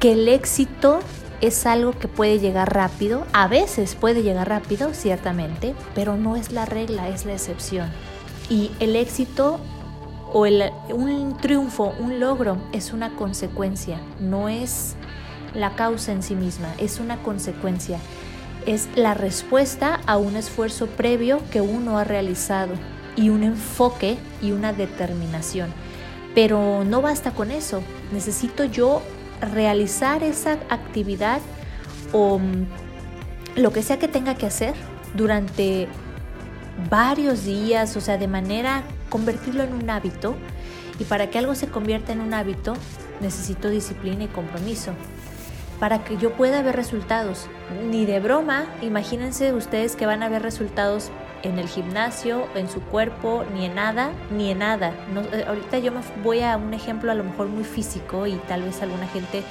que 0.00 0.12
el 0.12 0.28
éxito 0.28 1.00
es 1.40 1.66
algo 1.66 1.92
que 1.92 2.08
puede 2.08 2.38
llegar 2.38 2.72
rápido, 2.72 3.26
a 3.34 3.46
veces 3.46 3.94
puede 3.94 4.22
llegar 4.22 4.48
rápido, 4.48 4.94
ciertamente, 4.94 5.74
pero 5.94 6.16
no 6.16 6.34
es 6.34 6.50
la 6.50 6.64
regla, 6.64 7.08
es 7.08 7.26
la 7.26 7.34
excepción. 7.34 7.90
Y 8.48 8.70
el 8.80 8.96
éxito 8.96 9.58
o 10.32 10.46
un 10.94 11.36
triunfo, 11.40 11.94
un 11.98 12.20
logro 12.20 12.58
es 12.72 12.92
una 12.92 13.14
consecuencia, 13.16 14.00
no 14.20 14.48
es 14.48 14.96
la 15.54 15.74
causa 15.74 16.12
en 16.12 16.22
sí 16.22 16.34
misma, 16.34 16.74
es 16.78 17.00
una 17.00 17.16
consecuencia 17.22 17.98
es 18.66 18.88
la 18.96 19.14
respuesta 19.14 20.00
a 20.06 20.18
un 20.18 20.36
esfuerzo 20.36 20.86
previo 20.88 21.40
que 21.50 21.60
uno 21.60 21.98
ha 21.98 22.04
realizado 22.04 22.74
y 23.14 23.30
un 23.30 23.44
enfoque 23.44 24.18
y 24.42 24.52
una 24.52 24.72
determinación. 24.72 25.72
Pero 26.34 26.84
no 26.84 27.00
basta 27.00 27.30
con 27.30 27.50
eso, 27.50 27.82
necesito 28.12 28.64
yo 28.64 29.02
realizar 29.54 30.22
esa 30.22 30.52
actividad 30.68 31.40
o 32.12 32.38
mm, 32.38 32.66
lo 33.56 33.72
que 33.72 33.82
sea 33.82 33.98
que 33.98 34.08
tenga 34.08 34.34
que 34.34 34.46
hacer 34.46 34.74
durante 35.14 35.88
varios 36.90 37.44
días, 37.44 37.96
o 37.96 38.00
sea, 38.00 38.18
de 38.18 38.28
manera 38.28 38.82
convertirlo 39.08 39.62
en 39.62 39.74
un 39.74 39.90
hábito. 39.90 40.36
Y 40.98 41.04
para 41.04 41.28
que 41.28 41.38
algo 41.38 41.54
se 41.54 41.68
convierta 41.68 42.12
en 42.12 42.20
un 42.20 42.32
hábito, 42.34 42.74
necesito 43.20 43.68
disciplina 43.68 44.24
y 44.24 44.28
compromiso 44.28 44.92
para 45.78 46.04
que 46.04 46.16
yo 46.16 46.32
pueda 46.32 46.62
ver 46.62 46.76
resultados. 46.76 47.46
Ni 47.90 48.06
de 48.06 48.20
broma, 48.20 48.66
imagínense 48.82 49.52
ustedes 49.52 49.96
que 49.96 50.06
van 50.06 50.22
a 50.22 50.28
ver 50.28 50.42
resultados 50.42 51.10
en 51.42 51.58
el 51.58 51.68
gimnasio, 51.68 52.46
en 52.54 52.68
su 52.68 52.80
cuerpo, 52.80 53.44
ni 53.54 53.66
en 53.66 53.74
nada, 53.74 54.12
ni 54.30 54.50
en 54.50 54.58
nada. 54.58 54.92
Eh, 55.32 55.44
ahorita 55.46 55.78
yo 55.78 55.92
me 55.92 56.00
voy 56.22 56.40
a 56.40 56.56
un 56.56 56.74
ejemplo 56.74 57.12
a 57.12 57.14
lo 57.14 57.24
mejor 57.24 57.48
muy 57.48 57.64
físico 57.64 58.26
y 58.26 58.36
tal 58.48 58.62
vez 58.62 58.82
alguna 58.82 59.06
gente 59.06 59.42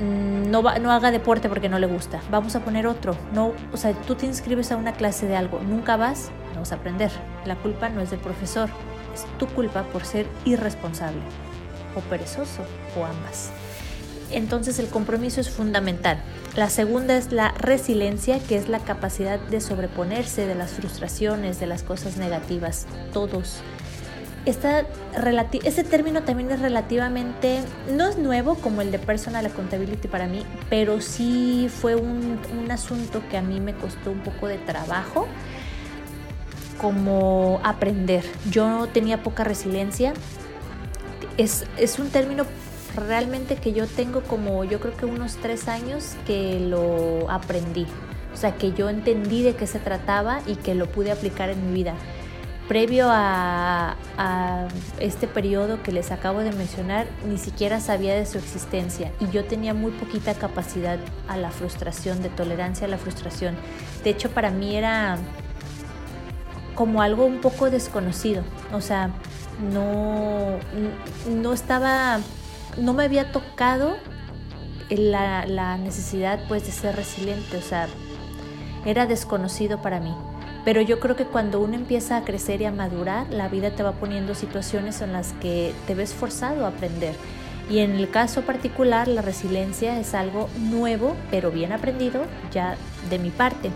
mm, 0.00 0.50
no, 0.50 0.62
no 0.62 0.92
haga 0.92 1.10
deporte 1.10 1.48
porque 1.48 1.68
no 1.68 1.78
le 1.78 1.86
gusta. 1.86 2.20
Vamos 2.30 2.56
a 2.56 2.60
poner 2.60 2.86
otro. 2.86 3.16
No, 3.32 3.52
o 3.72 3.76
sea, 3.76 3.92
tú 3.92 4.14
te 4.14 4.26
inscribes 4.26 4.72
a 4.72 4.76
una 4.76 4.92
clase 4.92 5.26
de 5.26 5.36
algo, 5.36 5.60
nunca 5.60 5.96
vas, 5.96 6.30
vamos 6.54 6.72
a 6.72 6.76
aprender. 6.76 7.10
La 7.44 7.56
culpa 7.56 7.88
no 7.88 8.00
es 8.00 8.10
del 8.10 8.20
profesor, 8.20 8.68
es 9.14 9.24
tu 9.38 9.46
culpa 9.46 9.82
por 9.84 10.04
ser 10.04 10.26
irresponsable 10.44 11.20
o 11.96 12.00
perezoso 12.00 12.62
o 12.98 13.04
ambas. 13.04 13.50
Entonces 14.30 14.78
el 14.78 14.88
compromiso 14.88 15.40
es 15.40 15.48
fundamental. 15.48 16.22
La 16.54 16.68
segunda 16.68 17.16
es 17.16 17.32
la 17.32 17.52
resiliencia, 17.52 18.40
que 18.40 18.56
es 18.56 18.68
la 18.68 18.80
capacidad 18.80 19.38
de 19.38 19.60
sobreponerse 19.60 20.46
de 20.46 20.54
las 20.54 20.72
frustraciones, 20.72 21.60
de 21.60 21.66
las 21.66 21.82
cosas 21.82 22.16
negativas, 22.16 22.86
todos. 23.12 23.60
Ese 24.48 25.84
término 25.84 26.22
también 26.22 26.50
es 26.50 26.60
relativamente, 26.60 27.60
no 27.92 28.08
es 28.08 28.18
nuevo 28.18 28.54
como 28.56 28.80
el 28.80 28.90
de 28.90 28.98
personal 28.98 29.44
accountability 29.44 30.08
para 30.08 30.26
mí, 30.26 30.44
pero 30.70 31.00
sí 31.00 31.68
fue 31.68 31.96
un, 31.96 32.38
asunto 32.70 33.22
que 33.30 33.38
a 33.38 33.42
mí 33.42 33.60
me 33.60 33.74
costó 33.74 34.10
un 34.10 34.20
poco 34.20 34.46
de 34.46 34.58
trabajo 34.58 35.26
como 36.78 37.60
aprender. 37.64 38.22
Yo 38.50 38.88
tenía 38.92 39.22
poca 39.22 39.42
resiliencia. 39.42 40.12
Es, 41.38 41.64
es 41.78 41.98
un 41.98 42.10
término 42.10 42.44
realmente 42.94 43.56
que 43.56 43.72
yo 43.72 43.86
tengo 43.86 44.22
como 44.22 44.64
yo 44.64 44.80
creo 44.80 44.96
que 44.96 45.06
unos 45.06 45.36
tres 45.36 45.66
años 45.66 46.14
que 46.26 46.60
lo 46.60 47.30
aprendí. 47.30 47.86
O 48.34 48.36
sea, 48.36 48.54
que 48.54 48.72
yo 48.72 48.88
entendí 48.88 49.42
de 49.42 49.56
qué 49.56 49.66
se 49.66 49.78
trataba 49.78 50.40
y 50.46 50.56
que 50.56 50.74
lo 50.74 50.86
pude 50.86 51.10
aplicar 51.10 51.50
en 51.50 51.66
mi 51.66 51.72
vida. 51.72 51.94
Previo 52.68 53.08
a, 53.10 53.96
este 55.00 55.26
periodo 55.26 55.82
que 55.82 55.92
les 55.92 56.10
acabo 56.10 56.40
de 56.40 56.52
mencionar, 56.52 57.06
ni 57.26 57.38
siquiera 57.38 57.80
sabía 57.80 58.14
de 58.14 58.26
su 58.26 58.36
existencia 58.36 59.12
y 59.20 59.28
yo 59.30 59.44
tenía 59.44 59.74
muy 59.74 59.92
poquita 59.92 60.34
capacidad 60.34 60.98
a 61.28 61.36
la 61.36 61.50
frustración, 61.50 62.22
de 62.22 62.28
tolerancia 62.28 62.86
a 62.86 62.90
la 62.90 62.98
frustración. 62.98 63.56
De 64.04 64.10
hecho, 64.10 64.30
para 64.30 64.50
mí 64.50 64.76
era 64.76 65.18
como 66.74 67.00
algo 67.00 67.24
un 67.24 67.40
poco 67.40 67.70
desconocido. 67.70 68.42
O 68.72 68.80
sea, 68.80 69.10
no, 69.72 70.58
no 71.28 71.52
estaba 71.52 72.20
no 72.80 72.92
me 72.94 73.04
había 73.04 73.32
tocado 73.32 73.96
la, 74.90 75.76
necesidad 75.78 76.40
pues 76.48 76.64
de 76.66 76.72
ser 76.72 76.96
resiliente, 76.96 77.56
o 77.56 77.62
sea, 77.62 77.88
era 78.84 79.06
desconocido 79.06 79.82
para 79.82 80.00
mí. 80.00 80.14
Pero 80.68 80.82
yo 80.82 81.00
creo 81.00 81.16
que 81.16 81.24
cuando 81.24 81.60
uno 81.60 81.76
empieza 81.76 82.18
a 82.18 82.24
crecer 82.26 82.60
y 82.60 82.66
a 82.66 82.70
madurar, 82.70 83.26
la 83.30 83.48
vida 83.48 83.70
te 83.70 83.82
va 83.82 83.92
poniendo 83.92 84.34
situaciones 84.34 85.00
en 85.00 85.14
las 85.14 85.32
que 85.40 85.72
te 85.86 85.94
ves 85.94 86.12
forzado 86.12 86.66
a 86.66 86.68
aprender. 86.68 87.14
Y 87.70 87.78
en 87.78 87.92
el 87.92 88.10
caso 88.10 88.42
particular, 88.42 89.08
la 89.08 89.22
resiliencia 89.22 89.98
es 89.98 90.12
algo 90.12 90.50
nuevo, 90.58 91.16
pero 91.30 91.50
bien 91.50 91.72
aprendido 91.72 92.20
ya 92.52 92.76
de 93.08 93.18
mi 93.18 93.30
parte. 93.30 93.70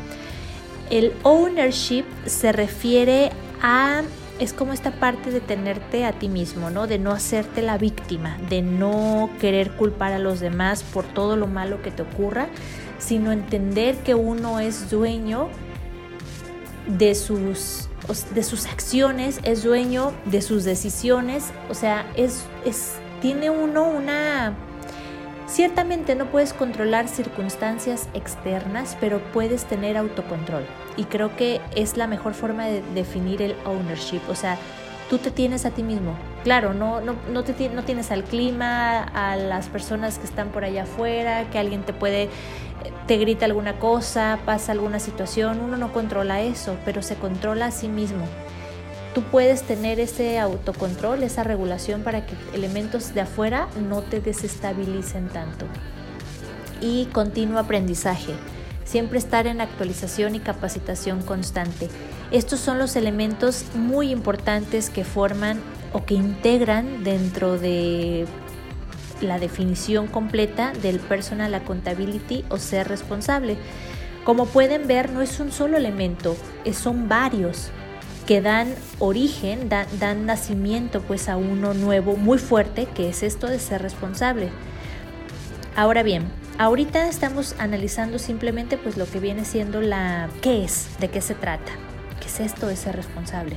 El 0.91 1.15
ownership 1.23 2.05
se 2.27 2.53
refiere 2.53 3.31
a 3.63 4.03
es 4.39 4.53
como 4.53 4.75
esta 4.75 4.91
parte 4.91 5.31
de 5.31 5.41
tenerte 5.41 6.05
a 6.05 6.13
ti 6.13 6.29
mismo, 6.29 6.69
¿no? 6.69 6.87
De 6.87 6.99
no 6.99 7.13
hacerte 7.13 7.63
la 7.63 7.79
víctima, 7.79 8.37
de 8.51 8.61
no 8.61 9.31
querer 9.41 9.71
culpar 9.77 10.13
a 10.13 10.19
los 10.19 10.41
demás 10.41 10.83
por 10.83 11.07
todo 11.07 11.37
lo 11.37 11.47
malo 11.47 11.81
que 11.81 11.91
te 11.91 12.03
ocurra, 12.03 12.49
sino 12.99 13.33
entender 13.33 13.97
que 13.99 14.15
uno 14.15 14.61
es 14.61 14.91
dueño 14.91 15.49
de 16.87 17.15
sus, 17.15 17.89
de 18.35 18.43
sus 18.43 18.67
acciones, 18.67 19.41
es 19.45 19.63
dueño 19.63 20.13
de 20.25 20.43
sus 20.43 20.65
decisiones, 20.65 21.51
o 21.71 21.75
sea, 21.75 22.11
es, 22.17 22.45
es, 22.65 22.95
tiene 23.21 23.51
uno 23.51 23.85
una 23.85 24.57
Ciertamente 25.53 26.15
no 26.15 26.31
puedes 26.31 26.55
controlar 26.55 27.09
circunstancias 27.09 28.09
externas, 28.15 28.97
pero 29.01 29.21
puedes 29.35 29.67
tener 29.67 29.99
autocontrol. 29.99 30.65
Y 30.97 31.05
creo 31.05 31.37
que 31.37 31.61
es 31.77 31.99
la 31.99 32.07
mejor 32.07 32.33
forma 32.33 32.65
de 32.65 32.83
definir 32.95 33.43
el 33.43 33.55
ownership. 33.67 34.23
O 34.31 34.35
sea, 34.35 34.57
tú 35.13 35.19
te 35.19 35.31
tienes 35.31 35.67
a 35.67 35.71
ti 35.73 35.83
mismo. 35.83 36.15
Claro, 36.43 36.73
no, 36.73 37.03
no, 37.03 37.15
no, 37.31 37.45
te, 37.45 37.69
no 37.69 37.85
tienes 37.85 38.11
al 38.11 38.25
clima, 38.25 39.03
a 39.03 39.37
las 39.37 39.69
personas 39.69 40.17
que 40.17 40.25
están 40.25 40.49
por 40.49 40.65
allá 40.65 40.85
afuera, 40.85 41.51
que 41.51 41.59
alguien 41.59 41.83
te 41.83 41.93
puede, 41.93 42.31
te 43.07 43.19
grita 43.19 43.45
alguna 43.45 43.79
cosa, 43.79 44.39
pasa 44.47 44.73
alguna 44.73 45.01
situación. 45.01 45.61
Uno 45.61 45.77
no 45.77 45.93
controla 45.93 46.41
eso, 46.41 46.79
pero 46.87 47.03
se 47.03 47.17
controla 47.17 47.67
a 47.67 47.71
sí 47.73 47.89
mismo 47.89 48.25
tú 49.15 49.21
puedes 49.25 49.65
tener 49.65 50.01
ese 50.01 50.39
autocontrol, 50.39 51.23
esa 51.23 51.45
regulación 51.45 52.01
para 52.01 52.25
que 52.25 52.35
elementos 52.55 53.13
de 53.13 53.21
afuera 53.21 53.69
no 53.87 54.01
te 54.01 54.21
desestabilicen 54.23 55.29
tanto. 55.29 55.67
Y 56.81 57.05
continuo 57.13 57.59
aprendizaje, 57.59 58.33
siempre 58.85 59.19
estar 59.19 59.47
en 59.47 59.61
actualización 59.61 60.35
y 60.35 60.41
capacitación 60.41 61.23
constante. 61.23 61.89
Estos 62.31 62.61
son 62.61 62.79
los 62.79 62.97
elementos 62.97 63.65
muy 63.75 64.11
importantes 64.11 64.91
que 64.91 65.05
forman 65.05 65.61
o 65.93 66.05
que 66.05 66.15
integran 66.15 67.05
dentro 67.05 67.59
de 67.59 68.27
la 69.21 69.39
definición 69.39 70.07
completa 70.07 70.73
del 70.83 70.99
personal 70.99 71.55
accountability 71.55 72.45
o 72.49 72.59
ser 72.59 72.89
responsable. 72.89 73.57
Como 74.25 74.47
pueden 74.47 74.87
ver, 74.87 75.11
no 75.11 75.21
es 75.21 75.41
un 75.41 75.53
solo 75.53 75.77
elemento, 75.77 76.37
son 76.73 77.09
varios 77.09 77.71
que 78.27 78.41
dan 78.41 78.73
origen, 79.01 79.69
dan 79.69 80.27
nacimiento 80.27 81.03
pues 81.03 81.29
a 81.29 81.37
uno 81.37 81.75
nuevo 81.75 82.17
muy 82.17 82.39
fuerte, 82.39 82.87
que 82.87 83.09
es 83.09 83.23
esto 83.23 83.49
de 83.49 83.59
ser 83.59 83.83
responsable. 83.83 84.51
Ahora 85.75 86.03
bien, 86.03 86.25
ahorita 86.59 87.09
estamos 87.09 87.55
analizando 87.59 88.19
simplemente 88.19 88.77
pues 88.77 88.97
lo 88.97 89.07
que 89.07 89.21
viene 89.21 89.45
siendo 89.45 89.81
la 89.81 90.29
qué 90.41 90.65
es, 90.65 90.89
de 91.01 91.09
qué 91.09 91.21
se 91.21 91.35
trata, 91.35 91.73
qué 92.21 92.27
es 92.27 92.41
esto 92.41 92.67
de 92.67 92.77
ser 92.77 92.97
responsable. 92.97 93.57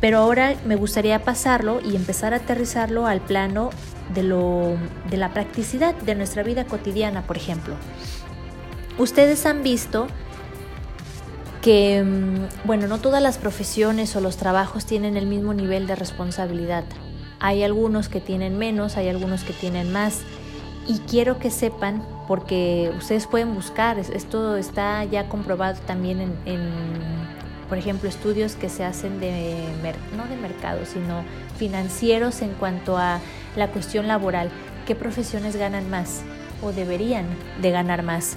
Pero 0.00 0.18
ahora 0.18 0.56
me 0.66 0.74
gustaría 0.74 1.22
pasarlo 1.22 1.80
y 1.80 1.94
empezar 1.94 2.34
a 2.34 2.38
aterrizarlo 2.38 3.06
al 3.06 3.20
plano 3.20 3.70
de, 4.12 4.24
lo, 4.24 4.76
de 5.08 5.16
la 5.16 5.32
practicidad 5.32 5.94
de 5.94 6.14
nuestra 6.16 6.42
vida 6.42 6.64
cotidiana, 6.64 7.22
por 7.22 7.36
ejemplo. 7.36 7.76
Ustedes 8.98 9.46
han 9.46 9.62
visto 9.62 10.08
que, 11.62 12.02
mm, 12.02 12.66
bueno, 12.66 12.88
no 12.88 12.98
todas 12.98 13.22
las 13.22 13.38
profesiones 13.38 14.14
o 14.16 14.20
los 14.20 14.36
trabajos 14.36 14.84
tienen 14.84 15.16
el 15.16 15.26
mismo 15.26 15.54
nivel 15.54 15.86
de 15.86 15.94
responsabilidad. 15.94 16.84
Hay 17.38 17.62
algunos 17.62 18.08
que 18.08 18.20
tienen 18.20 18.58
menos, 18.58 18.96
hay 18.96 19.08
algunos 19.08 19.44
que 19.44 19.52
tienen 19.52 19.92
más. 19.92 20.22
Y 20.92 20.98
quiero 21.08 21.38
que 21.38 21.50
sepan, 21.50 22.04
porque 22.28 22.92
ustedes 22.98 23.26
pueden 23.26 23.54
buscar, 23.54 23.98
esto 23.98 24.58
está 24.58 25.02
ya 25.04 25.26
comprobado 25.26 25.80
también 25.86 26.36
en, 26.44 26.60
por 27.70 27.78
ejemplo, 27.78 28.10
estudios 28.10 28.56
que 28.56 28.68
se 28.68 28.84
hacen 28.84 29.18
de, 29.18 29.56
no 30.14 30.26
de 30.26 30.36
mercado, 30.36 30.84
sino 30.84 31.24
financieros 31.56 32.42
en 32.42 32.50
cuanto 32.52 32.98
a 32.98 33.20
la 33.56 33.68
cuestión 33.68 34.06
laboral. 34.06 34.50
¿Qué 34.86 34.94
profesiones 34.94 35.56
ganan 35.56 35.88
más 35.88 36.20
o 36.62 36.72
deberían 36.72 37.24
de 37.62 37.70
ganar 37.70 38.02
más? 38.02 38.36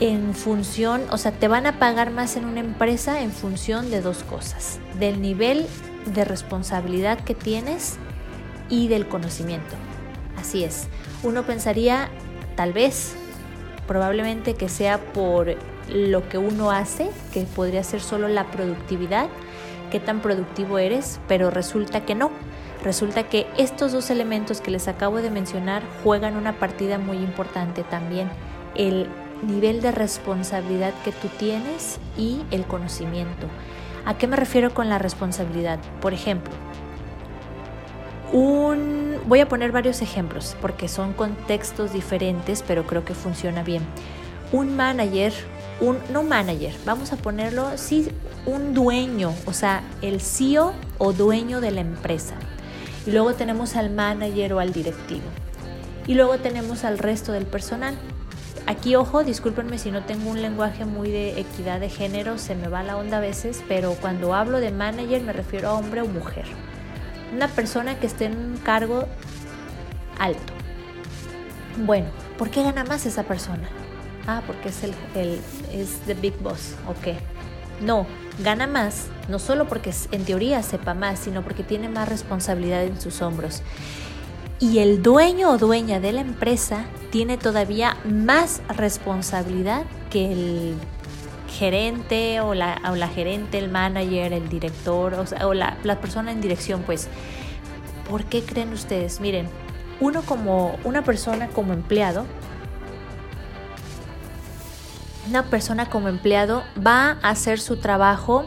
en 0.00 0.32
función, 0.32 1.02
o 1.10 1.18
sea, 1.18 1.32
te 1.32 1.48
van 1.48 1.66
a 1.66 1.80
pagar 1.80 2.12
más 2.12 2.36
en 2.36 2.44
una 2.44 2.60
empresa 2.60 3.20
en 3.20 3.32
función 3.32 3.90
de 3.90 4.00
dos 4.00 4.22
cosas, 4.22 4.78
del 4.96 5.20
nivel 5.20 5.66
de 6.06 6.24
responsabilidad 6.24 7.18
que 7.18 7.34
tienes 7.34 7.96
y 8.68 8.86
del 8.86 9.08
conocimiento. 9.08 9.74
Así 10.38 10.62
es, 10.62 10.86
uno 11.22 11.42
pensaría 11.42 12.08
tal 12.54 12.72
vez, 12.72 13.16
probablemente 13.86 14.54
que 14.54 14.68
sea 14.68 14.98
por 14.98 15.56
lo 15.92 16.28
que 16.28 16.38
uno 16.38 16.70
hace, 16.70 17.10
que 17.32 17.42
podría 17.42 17.82
ser 17.82 18.00
solo 18.00 18.28
la 18.28 18.50
productividad, 18.50 19.28
qué 19.90 19.98
tan 19.98 20.20
productivo 20.20 20.78
eres, 20.78 21.18
pero 21.26 21.50
resulta 21.50 22.04
que 22.04 22.14
no. 22.14 22.30
Resulta 22.84 23.24
que 23.24 23.48
estos 23.56 23.90
dos 23.90 24.10
elementos 24.10 24.60
que 24.60 24.70
les 24.70 24.86
acabo 24.86 25.16
de 25.16 25.30
mencionar 25.30 25.82
juegan 26.04 26.36
una 26.36 26.52
partida 26.52 26.98
muy 26.98 27.16
importante 27.16 27.82
también. 27.82 28.30
El 28.76 29.08
nivel 29.42 29.82
de 29.82 29.90
responsabilidad 29.90 30.92
que 31.04 31.10
tú 31.10 31.26
tienes 31.38 31.98
y 32.16 32.42
el 32.52 32.64
conocimiento. 32.64 33.48
¿A 34.06 34.16
qué 34.16 34.28
me 34.28 34.36
refiero 34.36 34.72
con 34.72 34.88
la 34.88 34.98
responsabilidad? 34.98 35.80
Por 36.00 36.14
ejemplo, 36.14 36.52
un, 38.32 39.18
voy 39.26 39.40
a 39.40 39.48
poner 39.48 39.72
varios 39.72 40.02
ejemplos 40.02 40.56
porque 40.60 40.88
son 40.88 41.12
contextos 41.12 41.92
diferentes, 41.92 42.62
pero 42.66 42.86
creo 42.86 43.04
que 43.04 43.14
funciona 43.14 43.62
bien. 43.62 43.82
Un 44.52 44.76
manager, 44.76 45.32
un 45.80 45.98
no 46.12 46.22
manager, 46.22 46.74
vamos 46.84 47.12
a 47.12 47.16
ponerlo, 47.16 47.76
sí, 47.76 48.08
un 48.46 48.74
dueño, 48.74 49.34
o 49.46 49.52
sea, 49.52 49.82
el 50.02 50.20
CEO 50.20 50.72
o 50.98 51.12
dueño 51.12 51.60
de 51.60 51.70
la 51.70 51.80
empresa. 51.80 52.34
Y 53.06 53.12
luego 53.12 53.34
tenemos 53.34 53.76
al 53.76 53.90
manager 53.90 54.54
o 54.54 54.60
al 54.60 54.72
directivo. 54.72 55.22
Y 56.06 56.14
luego 56.14 56.38
tenemos 56.38 56.84
al 56.84 56.98
resto 56.98 57.32
del 57.32 57.46
personal. 57.46 57.94
Aquí, 58.66 58.96
ojo, 58.96 59.24
discúlpenme 59.24 59.78
si 59.78 59.90
no 59.90 60.02
tengo 60.04 60.30
un 60.30 60.42
lenguaje 60.42 60.84
muy 60.84 61.10
de 61.10 61.40
equidad 61.40 61.80
de 61.80 61.88
género, 61.88 62.36
se 62.36 62.54
me 62.54 62.68
va 62.68 62.82
la 62.82 62.96
onda 62.98 63.18
a 63.18 63.20
veces, 63.20 63.62
pero 63.66 63.92
cuando 63.94 64.34
hablo 64.34 64.60
de 64.60 64.70
manager 64.70 65.22
me 65.22 65.32
refiero 65.32 65.68
a 65.68 65.74
hombre 65.74 66.02
o 66.02 66.06
mujer. 66.06 66.44
Una 67.32 67.48
persona 67.48 67.98
que 67.98 68.06
esté 68.06 68.26
en 68.26 68.36
un 68.36 68.56
cargo 68.58 69.06
alto. 70.18 70.52
Bueno, 71.84 72.08
¿por 72.36 72.50
qué 72.50 72.62
gana 72.62 72.84
más 72.84 73.06
esa 73.06 73.22
persona? 73.22 73.68
Ah, 74.26 74.42
porque 74.46 74.68
es 74.70 74.82
el, 74.82 74.94
el 75.14 75.40
es 75.72 76.00
the 76.06 76.14
big 76.14 76.36
boss, 76.40 76.74
ok. 76.88 77.16
No, 77.80 78.06
gana 78.42 78.66
más, 78.66 79.06
no 79.28 79.38
solo 79.38 79.68
porque 79.68 79.94
en 80.10 80.24
teoría 80.24 80.62
sepa 80.62 80.94
más, 80.94 81.20
sino 81.20 81.42
porque 81.42 81.62
tiene 81.62 81.88
más 81.88 82.08
responsabilidad 82.08 82.84
en 82.84 83.00
sus 83.00 83.22
hombros 83.22 83.62
y 84.60 84.78
el 84.78 85.02
dueño 85.02 85.50
o 85.50 85.58
dueña 85.58 86.00
de 86.00 86.12
la 86.12 86.20
empresa 86.20 86.84
tiene 87.10 87.38
todavía 87.38 87.96
más 88.04 88.60
responsabilidad 88.68 89.84
que 90.10 90.32
el 90.32 90.74
gerente 91.48 92.40
o 92.40 92.54
la, 92.54 92.80
o 92.90 92.96
la 92.96 93.08
gerente, 93.08 93.58
el 93.58 93.70
manager, 93.70 94.32
el 94.32 94.48
director 94.48 95.26
o, 95.42 95.54
la, 95.54 95.78
la, 95.82 96.00
persona 96.00 96.32
en 96.32 96.40
dirección, 96.40 96.82
pues. 96.82 97.08
¿Por 98.08 98.24
qué 98.24 98.42
creen 98.42 98.72
ustedes? 98.72 99.20
Miren, 99.20 99.48
uno 100.00 100.22
como 100.22 100.78
una 100.84 101.02
persona 101.02 101.48
como 101.48 101.74
empleado, 101.74 102.24
una 105.28 105.44
persona 105.44 105.90
como 105.90 106.08
empleado 106.08 106.64
va 106.84 107.18
a 107.22 107.30
hacer 107.30 107.60
su 107.60 107.76
trabajo 107.76 108.46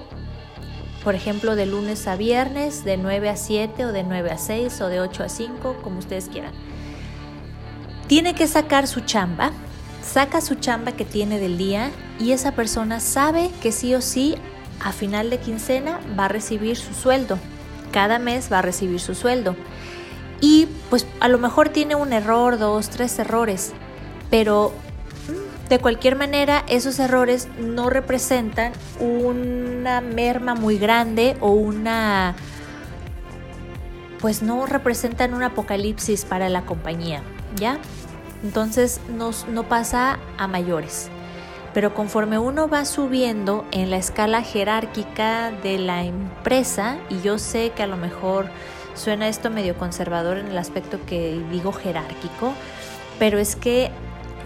por 1.03 1.15
ejemplo, 1.15 1.55
de 1.55 1.65
lunes 1.65 2.07
a 2.07 2.15
viernes, 2.15 2.83
de 2.83 2.97
9 2.97 3.29
a 3.29 3.35
7 3.35 3.85
o 3.85 3.91
de 3.91 4.03
9 4.03 4.31
a 4.31 4.37
6 4.37 4.81
o 4.81 4.87
de 4.87 5.01
8 5.01 5.23
a 5.23 5.29
5, 5.29 5.77
como 5.81 5.99
ustedes 5.99 6.29
quieran. 6.29 6.51
Tiene 8.07 8.35
que 8.35 8.47
sacar 8.47 8.87
su 8.87 9.01
chamba, 9.01 9.51
saca 10.03 10.41
su 10.41 10.55
chamba 10.55 10.93
que 10.93 11.05
tiene 11.05 11.39
del 11.39 11.57
día 11.57 11.91
y 12.19 12.31
esa 12.31 12.53
persona 12.53 12.99
sabe 12.99 13.51
que 13.61 13.71
sí 13.71 13.93
o 13.95 14.01
sí 14.01 14.35
a 14.79 14.91
final 14.91 15.29
de 15.29 15.39
quincena 15.39 15.99
va 16.17 16.25
a 16.25 16.29
recibir 16.29 16.75
su 16.75 16.93
sueldo. 16.93 17.37
Cada 17.91 18.19
mes 18.19 18.51
va 18.51 18.59
a 18.59 18.61
recibir 18.61 18.99
su 18.99 19.15
sueldo. 19.15 19.55
Y 20.39 20.67
pues 20.89 21.05
a 21.19 21.27
lo 21.27 21.37
mejor 21.37 21.69
tiene 21.69 21.95
un 21.95 22.13
error, 22.13 22.57
dos, 22.57 22.89
tres 22.89 23.17
errores, 23.19 23.73
pero 24.31 24.73
de 25.71 25.79
cualquier 25.79 26.17
manera, 26.17 26.65
esos 26.67 26.99
errores 26.99 27.47
no 27.57 27.89
representan 27.89 28.73
una 28.99 30.01
merma 30.01 30.53
muy 30.53 30.77
grande 30.77 31.37
o 31.39 31.51
una... 31.51 32.35
pues 34.19 34.41
no 34.41 34.65
representan 34.65 35.33
un 35.33 35.43
apocalipsis 35.43 36.25
para 36.25 36.49
la 36.49 36.65
compañía, 36.65 37.21
¿ya? 37.55 37.79
Entonces 38.43 38.99
no 39.09 39.63
pasa 39.63 40.19
a 40.37 40.47
mayores. 40.47 41.09
Pero 41.73 41.93
conforme 41.93 42.37
uno 42.37 42.67
va 42.67 42.83
subiendo 42.85 43.65
en 43.71 43.91
la 43.91 43.97
escala 43.97 44.41
jerárquica 44.41 45.51
de 45.63 45.79
la 45.79 46.03
empresa, 46.03 46.97
y 47.09 47.21
yo 47.21 47.37
sé 47.37 47.71
que 47.75 47.83
a 47.83 47.87
lo 47.87 47.95
mejor 47.95 48.49
suena 48.93 49.29
esto 49.29 49.49
medio 49.49 49.77
conservador 49.77 50.37
en 50.37 50.47
el 50.47 50.57
aspecto 50.57 50.99
que 51.05 51.41
digo 51.49 51.71
jerárquico, 51.71 52.53
pero 53.19 53.37
es 53.39 53.55
que 53.55 53.89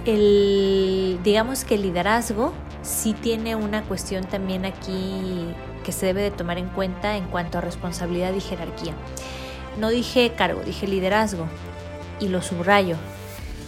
el, 0.05 1.19
digamos 1.23 1.65
que 1.65 1.75
el 1.75 1.81
liderazgo 1.81 2.53
sí 2.83 3.13
tiene 3.13 3.55
una 3.55 3.81
cuestión 3.83 4.23
también 4.25 4.65
aquí 4.65 5.47
que 5.83 5.91
se 5.91 6.05
debe 6.05 6.21
de 6.21 6.31
tomar 6.31 6.59
en 6.59 6.67
cuenta 6.69 7.17
en 7.17 7.25
cuanto 7.25 7.57
a 7.57 7.61
responsabilidad 7.61 8.33
y 8.33 8.41
jerarquía. 8.41 8.93
No 9.79 9.89
dije 9.89 10.33
cargo, 10.37 10.61
dije 10.63 10.87
liderazgo 10.87 11.47
y 12.19 12.27
lo 12.27 12.43
subrayo, 12.43 12.97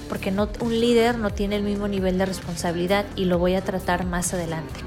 porque 0.08 0.34
un 0.60 0.80
líder 0.80 1.18
no 1.18 1.30
tiene 1.30 1.56
el 1.56 1.64
mismo 1.64 1.88
nivel 1.88 2.18
de 2.18 2.26
responsabilidad 2.26 3.06
y 3.16 3.26
lo 3.26 3.38
voy 3.38 3.56
a 3.56 3.62
tratar 3.62 4.06
más 4.06 4.34
adelante. 4.34 4.80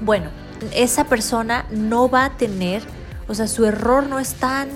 Bueno, 0.00 0.30
esa 0.74 1.04
persona 1.04 1.66
no 1.70 2.08
va 2.08 2.24
a 2.24 2.36
tener, 2.36 2.82
o 3.28 3.34
sea, 3.34 3.48
su 3.48 3.64
error 3.66 4.06
no 4.06 4.18
es 4.18 4.34
tan 4.34 4.68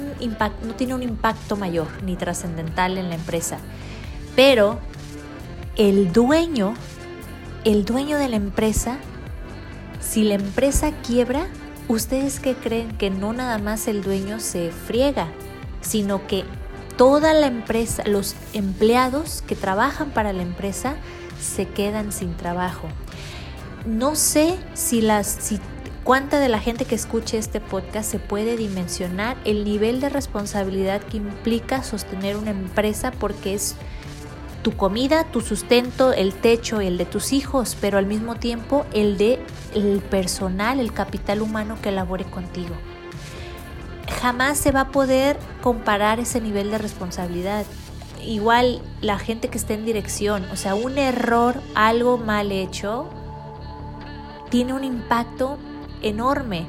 no 0.62 0.74
tiene 0.74 0.94
un 0.94 1.02
impacto 1.02 1.56
mayor 1.56 1.88
ni 2.02 2.16
trascendental 2.16 2.96
en 2.96 3.10
la 3.10 3.16
empresa 3.16 3.58
Pero 4.34 4.78
el 5.76 6.12
dueño, 6.12 6.74
el 7.64 7.84
dueño 7.84 8.18
de 8.18 8.28
la 8.28 8.36
empresa, 8.36 8.96
si 10.00 10.24
la 10.24 10.34
empresa 10.34 10.92
quiebra, 11.06 11.46
¿ustedes 11.88 12.40
qué 12.40 12.54
creen? 12.54 12.96
Que 12.96 13.10
no 13.10 13.32
nada 13.32 13.58
más 13.58 13.88
el 13.88 14.02
dueño 14.02 14.40
se 14.40 14.70
friega, 14.70 15.28
sino 15.80 16.26
que 16.26 16.44
toda 16.96 17.32
la 17.34 17.46
empresa, 17.46 18.02
los 18.06 18.34
empleados 18.52 19.42
que 19.46 19.54
trabajan 19.54 20.10
para 20.10 20.32
la 20.32 20.42
empresa, 20.42 20.96
se 21.40 21.66
quedan 21.66 22.12
sin 22.12 22.36
trabajo. 22.36 22.88
No 23.86 24.16
sé 24.16 24.56
si 24.74 25.00
las, 25.00 25.38
cuánta 26.04 26.40
de 26.40 26.48
la 26.48 26.58
gente 26.58 26.84
que 26.84 26.94
escuche 26.94 27.38
este 27.38 27.60
podcast 27.60 28.10
se 28.10 28.18
puede 28.18 28.56
dimensionar 28.56 29.36
el 29.44 29.64
nivel 29.64 30.00
de 30.00 30.08
responsabilidad 30.08 31.02
que 31.02 31.18
implica 31.18 31.82
sostener 31.82 32.36
una 32.36 32.50
empresa 32.50 33.12
porque 33.12 33.54
es 33.54 33.76
tu 34.62 34.72
comida, 34.76 35.24
tu 35.24 35.42
sustento, 35.42 36.12
el 36.12 36.34
techo, 36.34 36.80
el 36.80 36.98
de 36.98 37.04
tus 37.04 37.32
hijos, 37.32 37.76
pero 37.80 37.98
al 37.98 38.06
mismo 38.06 38.34
tiempo 38.34 38.84
el 38.92 39.16
de 39.16 39.38
el 39.74 40.00
personal, 40.00 40.80
el 40.80 40.92
capital 40.92 41.42
humano 41.42 41.76
que 41.80 41.92
labore 41.92 42.24
contigo. 42.24 42.74
Jamás 44.08 44.58
se 44.58 44.72
va 44.72 44.82
a 44.82 44.88
poder 44.88 45.38
comparar 45.62 46.20
ese 46.20 46.40
nivel 46.40 46.70
de 46.70 46.78
responsabilidad. 46.78 47.64
Igual 48.24 48.82
la 49.00 49.18
gente 49.18 49.48
que 49.48 49.58
está 49.58 49.74
en 49.74 49.84
dirección, 49.84 50.44
o 50.52 50.56
sea, 50.56 50.74
un 50.74 50.98
error, 50.98 51.60
algo 51.74 52.18
mal 52.18 52.50
hecho, 52.50 53.08
tiene 54.50 54.72
un 54.72 54.84
impacto 54.84 55.58
enorme 56.02 56.66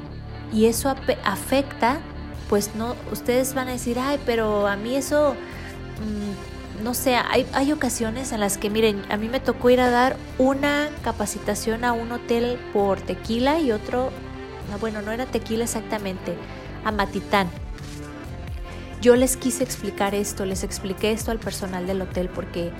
y 0.52 0.66
eso 0.66 0.94
afecta, 1.24 1.98
pues 2.48 2.74
no, 2.74 2.94
ustedes 3.12 3.54
van 3.54 3.68
a 3.68 3.72
decir, 3.72 3.98
ay, 3.98 4.18
pero 4.24 4.66
a 4.66 4.76
mí 4.76 4.96
eso, 4.96 5.34
mm, 6.00 6.84
no 6.84 6.94
sé, 6.94 7.16
hay, 7.16 7.46
hay 7.52 7.72
ocasiones 7.72 8.32
en 8.32 8.40
las 8.40 8.56
que, 8.56 8.70
miren, 8.70 9.04
a 9.10 9.16
mí 9.16 9.28
me 9.28 9.40
tocó 9.40 9.70
ir 9.70 9.80
a 9.80 9.90
dar 9.90 10.16
una 10.38 10.88
capacitación 11.02 11.84
a 11.84 11.92
un 11.92 12.12
hotel 12.12 12.58
por 12.72 13.00
tequila 13.00 13.60
y 13.60 13.72
otro, 13.72 14.10
bueno, 14.80 15.02
no 15.02 15.12
era 15.12 15.26
tequila 15.26 15.64
exactamente, 15.64 16.34
Matitán. 16.92 17.48
Yo 19.00 19.14
les 19.14 19.36
quise 19.36 19.62
explicar 19.62 20.14
esto, 20.14 20.44
les 20.44 20.64
expliqué 20.64 21.12
esto 21.12 21.30
al 21.30 21.38
personal 21.38 21.86
del 21.86 22.02
hotel 22.02 22.28
porque 22.28 22.72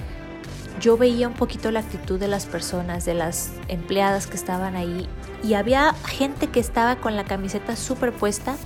yo 0.80 0.96
veía 0.96 1.28
un 1.28 1.34
poquito 1.34 1.70
la 1.70 1.80
actitud 1.80 2.18
de 2.18 2.28
las 2.28 2.46
personas, 2.46 3.04
de 3.04 3.14
las 3.14 3.50
empleadas 3.68 4.26
que 4.26 4.36
estaban 4.36 4.76
ahí 4.76 5.08
y 5.42 5.54
había 5.54 5.94
gente 6.06 6.48
que 6.48 6.60
estaba 6.60 6.96
con 6.96 7.16
la 7.16 7.24
camiseta 7.24 7.76
superpuesta, 7.76 8.56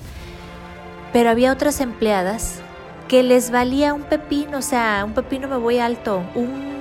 pero 1.13 1.31
había 1.31 1.53
otras 1.53 1.81
empleadas 1.81 2.61
que 3.09 3.23
les 3.23 3.51
valía 3.51 3.93
un 3.93 4.03
pepino, 4.03 4.59
o 4.59 4.63
sea, 4.63 5.03
un 5.05 5.13
pepino 5.13 5.49
me 5.49 5.57
voy 5.57 5.79
alto, 5.79 6.23
un 6.35 6.73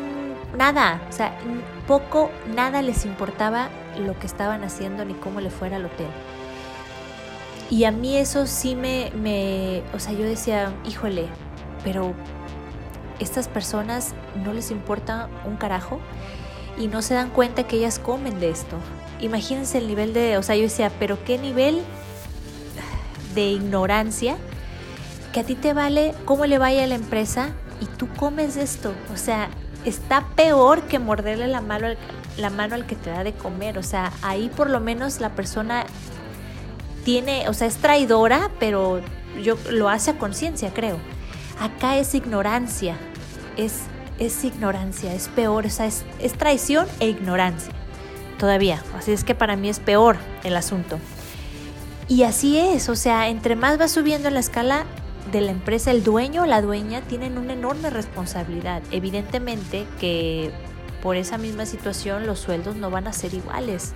nada, 0.58 1.02
o 1.10 1.12
sea, 1.12 1.38
poco, 1.88 2.32
nada 2.56 2.82
les 2.82 3.06
importaba 3.06 3.70
lo 4.00 4.18
que 4.18 4.28
estaban 4.28 4.64
haciendo 4.64 5.04
ni 5.06 5.14
cómo 5.14 5.42
le 5.42 5.50
fuera 5.50 5.78
al 5.78 5.86
hotel. 5.86 6.08
Y 7.72 7.86
a 7.86 7.92
mí 7.92 8.18
eso 8.18 8.48
sí 8.48 8.76
me, 8.76 9.12
me, 9.16 9.82
o 9.94 10.00
sea, 10.00 10.12
yo 10.12 10.26
decía, 10.26 10.74
híjole, 10.86 11.28
pero 11.86 12.14
estas 13.20 13.48
personas 13.48 14.14
no 14.44 14.52
les 14.52 14.72
importa 14.72 15.30
un 15.46 15.56
carajo 15.56 16.02
y 16.78 16.88
no 16.88 17.02
se 17.02 17.14
dan 17.14 17.30
cuenta 17.30 17.68
que 17.68 17.78
ellas 17.78 17.98
comen 17.98 18.42
de 18.42 18.50
esto. 18.50 18.76
Imagínense 19.22 19.78
el 19.78 19.88
nivel 19.88 20.14
de, 20.14 20.38
o 20.38 20.44
sea, 20.44 20.58
yo 20.58 20.64
decía, 20.64 20.92
pero 21.00 21.24
qué 21.24 21.38
nivel 21.38 21.82
de 23.36 23.52
ignorancia 23.52 24.36
que 25.32 25.40
a 25.40 25.44
ti 25.46 25.56
te 25.56 25.72
vale 25.72 26.14
cómo 26.26 26.46
le 26.48 26.58
vaya 26.58 26.84
a 26.84 26.88
la 26.88 26.96
empresa 26.96 27.52
y 27.80 27.86
tú 27.86 28.10
comes 28.18 28.58
esto. 28.58 28.94
O 29.14 29.18
sea, 29.18 29.50
está 29.86 30.28
peor 30.36 30.82
que 30.82 31.00
morderle 31.00 31.48
la 31.48 31.62
mano, 31.62 31.88
la 32.38 32.50
mano 32.50 32.76
al 32.76 32.86
que 32.86 32.98
te 32.98 33.12
da 33.12 33.24
de 33.24 33.32
comer. 33.32 33.78
O 33.78 33.84
sea, 33.84 34.12
ahí 34.24 34.50
por 34.50 34.70
lo 34.70 34.82
menos 34.82 35.22
la 35.22 35.30
persona 35.30 35.86
tiene, 37.04 37.48
o 37.50 37.54
sea, 37.54 37.68
es 37.68 37.78
traidora, 37.78 38.52
pero 38.60 39.02
yo 39.42 39.58
lo 39.70 39.90
hace 39.90 40.12
a 40.12 40.18
conciencia, 40.18 40.74
creo. 40.74 40.98
Acá 41.60 41.98
es 41.98 42.16
ignorancia, 42.16 42.98
es, 43.58 43.82
es 44.20 44.44
ignorancia, 44.44 45.14
es 45.14 45.28
peor, 45.30 45.66
o 45.66 45.70
sea, 45.70 45.86
es, 45.86 46.04
es 46.20 46.34
traición 46.34 46.88
e 47.00 47.08
ignorancia 47.10 47.74
todavía. 48.42 48.84
Así 48.98 49.12
es 49.12 49.24
que 49.24 49.36
para 49.36 49.56
mí 49.56 49.70
es 49.70 49.80
peor 49.80 50.18
el 50.44 50.58
asunto. 50.58 50.98
Y 52.08 52.24
así 52.24 52.58
es, 52.58 52.90
o 52.90 52.96
sea, 52.96 53.30
entre 53.30 53.56
más 53.56 53.80
va 53.80 53.88
subiendo 53.88 54.28
en 54.28 54.34
la 54.34 54.40
escala 54.40 54.86
de 55.32 55.42
la 55.42 55.52
empresa, 55.52 55.92
el 55.92 56.04
dueño 56.04 56.42
o 56.44 56.46
la 56.46 56.62
dueña 56.62 57.02
tienen 57.02 57.38
una 57.38 57.54
enorme 57.54 57.90
responsabilidad. 57.90 58.82
Evidentemente 58.92 59.86
que 60.00 60.52
por 61.02 61.16
esa 61.16 61.38
misma 61.38 61.66
situación 61.66 62.26
los 62.26 62.40
sueldos 62.40 62.76
no 62.76 62.90
van 62.90 63.08
a 63.08 63.14
ser 63.14 63.34
iguales. 63.34 63.94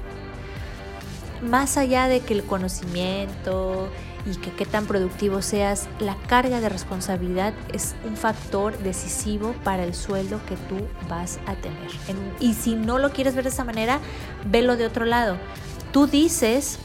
Más 1.41 1.77
allá 1.77 2.07
de 2.07 2.21
que 2.21 2.33
el 2.33 2.43
conocimiento 2.43 3.89
y 4.25 4.35
que 4.37 4.51
qué 4.51 4.65
tan 4.65 4.85
productivo 4.85 5.41
seas, 5.41 5.87
la 5.99 6.15
carga 6.27 6.59
de 6.59 6.69
responsabilidad 6.69 7.53
es 7.73 7.95
un 8.07 8.17
factor 8.17 8.77
decisivo 8.79 9.53
para 9.63 9.83
el 9.83 9.93
sueldo 9.93 10.39
que 10.47 10.55
tú 10.55 10.87
vas 11.07 11.39
a 11.45 11.55
tener. 11.55 11.91
y 12.39 12.53
si 12.53 12.75
no 12.75 12.97
lo 12.97 13.11
quieres 13.11 13.35
ver 13.35 13.43
de 13.43 13.49
esa 13.51 13.63
manera, 13.63 13.99
velo 14.45 14.77
de 14.77 14.85
otro 14.85 15.05
lado. 15.05 15.37
Tú 15.91 16.07
dices, 16.07 16.79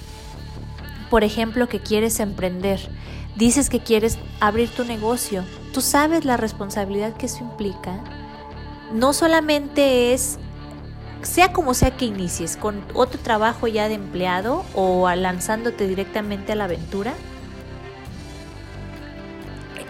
por 1.08 1.24
ejemplo, 1.24 1.68
que 1.68 1.80
quieres 1.80 2.20
emprender, 2.20 2.80
dices 3.36 3.70
que 3.70 3.80
quieres 3.80 4.18
abrir 4.40 4.68
tu 4.68 4.84
negocio, 4.84 5.44
tú 5.72 5.80
sabes 5.80 6.24
la 6.24 6.36
responsabilidad 6.36 7.16
que 7.16 7.26
eso 7.26 7.38
implica. 7.38 8.04
No 8.92 9.12
solamente 9.12 10.12
es 10.12 10.38
sea 11.22 11.52
como 11.52 11.74
sea 11.74 11.96
que 11.96 12.06
inicies, 12.06 12.56
con 12.56 12.83
otro 12.94 13.20
trabajo 13.20 13.66
ya 13.66 13.88
de 13.88 13.94
empleado 13.94 14.64
o 14.74 15.11
lanzándote 15.14 15.87
directamente 15.87 16.52
a 16.52 16.56
la 16.56 16.64
aventura, 16.64 17.14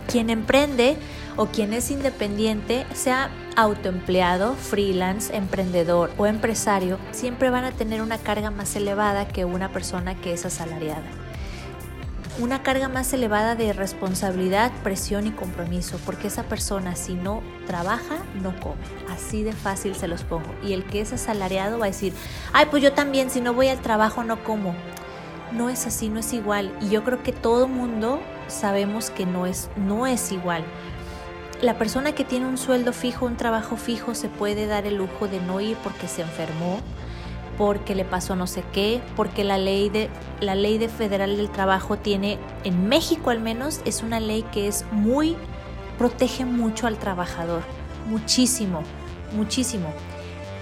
quien 0.08 0.30
emprende 0.30 0.96
o 1.36 1.46
quien 1.46 1.72
es 1.72 1.90
independiente, 1.90 2.84
sea 2.94 3.30
autoempleado, 3.56 4.54
freelance, 4.54 5.34
emprendedor 5.34 6.10
o 6.18 6.26
empresario, 6.26 6.98
siempre 7.12 7.50
van 7.50 7.64
a 7.64 7.72
tener 7.72 8.02
una 8.02 8.18
carga 8.18 8.50
más 8.50 8.74
elevada 8.76 9.28
que 9.28 9.44
una 9.44 9.72
persona 9.72 10.20
que 10.20 10.32
es 10.32 10.44
asalariada. 10.44 11.29
Una 12.40 12.62
carga 12.62 12.88
más 12.88 13.12
elevada 13.12 13.55
de 13.55 13.74
responsabilidad, 13.74 14.72
presión 14.83 15.26
y 15.26 15.31
compromiso, 15.31 16.00
porque 16.07 16.29
esa 16.29 16.44
persona 16.44 16.96
si 16.96 17.12
no 17.12 17.42
trabaja, 17.66 18.16
no 18.42 18.59
come. 18.61 18.81
Así 19.11 19.42
de 19.42 19.53
fácil 19.53 19.94
se 19.94 20.09
los 20.09 20.22
pongo. 20.22 20.48
Y 20.64 20.72
el 20.72 20.85
que 20.85 21.03
es 21.03 21.12
asalariado 21.12 21.79
va 21.79 21.85
a 21.85 21.88
decir, 21.88 22.14
ay, 22.55 22.68
pues 22.70 22.83
yo 22.83 22.94
también, 22.94 23.29
si 23.29 23.42
no 23.42 23.53
voy 23.53 23.68
al 23.68 23.83
trabajo, 23.83 24.24
no 24.24 24.42
como. 24.42 24.74
No 25.53 25.68
es 25.68 25.87
así, 25.87 26.09
no 26.09 26.18
es 26.18 26.33
igual. 26.33 26.72
Y 26.81 26.88
yo 26.88 27.05
creo 27.05 27.22
que 27.22 27.33
todo 27.33 27.68
mundo 27.68 28.22
sabemos 28.48 29.11
que 29.11 29.26
no 29.26 29.44
es, 29.44 29.68
no 29.76 30.07
es 30.07 30.33
igual. 30.33 30.64
La 31.61 31.76
persona 31.76 32.12
que 32.12 32.24
tiene 32.24 32.46
un 32.46 32.57
sueldo 32.57 32.94
fijo, 32.94 33.26
un 33.26 33.37
trabajo 33.37 33.76
fijo, 33.76 34.14
se 34.14 34.31
puede 34.31 34.66
dar 34.66 34.87
el 34.87 34.96
lujo 34.96 35.29
de 35.29 35.40
no 35.40 35.61
ir 35.61 35.76
porque 35.85 36.09
se 36.09 36.22
enfermó, 36.22 36.81
porque 37.60 37.94
le 37.94 38.06
pasó 38.06 38.36
no 38.36 38.46
sé 38.46 38.64
qué, 38.72 39.02
porque 39.16 39.44
la 39.44 39.58
ley 39.58 39.90
de 39.90 40.08
la 40.40 40.54
ley 40.54 40.78
de 40.78 40.88
federal 40.88 41.36
del 41.36 41.50
trabajo 41.50 41.98
tiene 41.98 42.38
en 42.64 42.88
México 42.88 43.28
al 43.28 43.40
menos 43.40 43.82
es 43.84 44.02
una 44.02 44.18
ley 44.18 44.46
que 44.50 44.66
es 44.66 44.86
muy 44.92 45.36
protege 45.98 46.46
mucho 46.46 46.86
al 46.86 46.96
trabajador, 46.96 47.62
muchísimo, 48.08 48.82
muchísimo. 49.36 49.92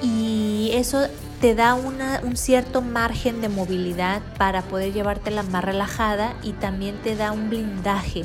Y 0.03 0.71
eso 0.73 1.07
te 1.41 1.55
da 1.55 1.77
un 1.77 2.37
cierto 2.37 2.83
margen 2.83 3.41
de 3.43 3.49
movilidad 3.49 4.21
para 4.37 4.63
poder 4.63 4.93
llevártela 4.93 5.45
más 5.45 5.63
relajada 5.63 6.35
y 6.43 6.51
también 6.51 6.97
te 7.05 7.15
da 7.15 7.31
un 7.31 7.49
blindaje 7.49 8.25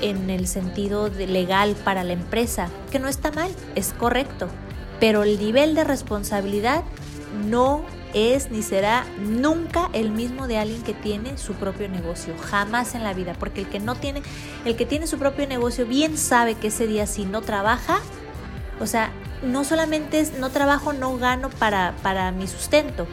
en 0.00 0.30
el 0.30 0.48
sentido 0.48 1.10
legal 1.10 1.76
para 1.84 2.02
la 2.02 2.14
empresa, 2.14 2.70
que 2.90 2.98
no 2.98 3.06
está 3.06 3.30
mal, 3.30 3.52
es 3.76 3.92
correcto, 3.92 4.48
pero 4.98 5.22
el 5.22 5.38
nivel 5.38 5.76
de 5.76 5.84
responsabilidad 5.84 6.82
no 7.46 7.84
es 8.14 8.50
ni 8.50 8.62
será 8.62 9.04
nunca 9.18 9.90
el 9.92 10.10
mismo 10.10 10.46
de 10.46 10.58
alguien 10.58 10.82
que 10.82 10.94
tiene 10.94 11.36
su 11.36 11.54
propio 11.54 11.88
negocio, 11.88 12.34
jamás 12.38 12.94
en 12.94 13.04
la 13.04 13.12
vida, 13.12 13.34
porque 13.38 13.62
el 13.62 13.68
que 13.68 13.80
no 13.80 13.94
tiene, 13.94 14.22
el 14.64 14.76
que 14.76 14.86
tiene 14.86 15.06
su 15.06 15.18
propio 15.18 15.46
negocio 15.46 15.86
bien 15.86 16.16
sabe 16.16 16.54
que 16.54 16.68
ese 16.68 16.86
día 16.86 17.06
si 17.06 17.24
no 17.24 17.42
trabaja, 17.42 18.00
o 18.80 18.86
sea, 18.86 19.10
no 19.42 19.64
solamente 19.64 20.20
es 20.20 20.38
no 20.38 20.50
trabajo, 20.50 20.92
no 20.92 21.16
gano 21.16 21.50
para, 21.50 21.94
para 22.02 22.32
mi 22.32 22.46
sustento, 22.46 23.06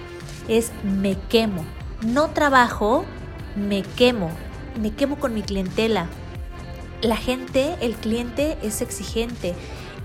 es 0.47 0.71
me 0.83 1.17
quemo. 1.29 1.65
No 2.01 2.29
trabajo, 2.29 3.05
me 3.55 3.83
quemo. 3.83 4.31
Me 4.79 4.91
quemo 4.91 5.17
con 5.17 5.33
mi 5.33 5.41
clientela. 5.41 6.07
La 7.01 7.15
gente, 7.15 7.75
el 7.81 7.95
cliente 7.95 8.57
es 8.61 8.81
exigente 8.81 9.55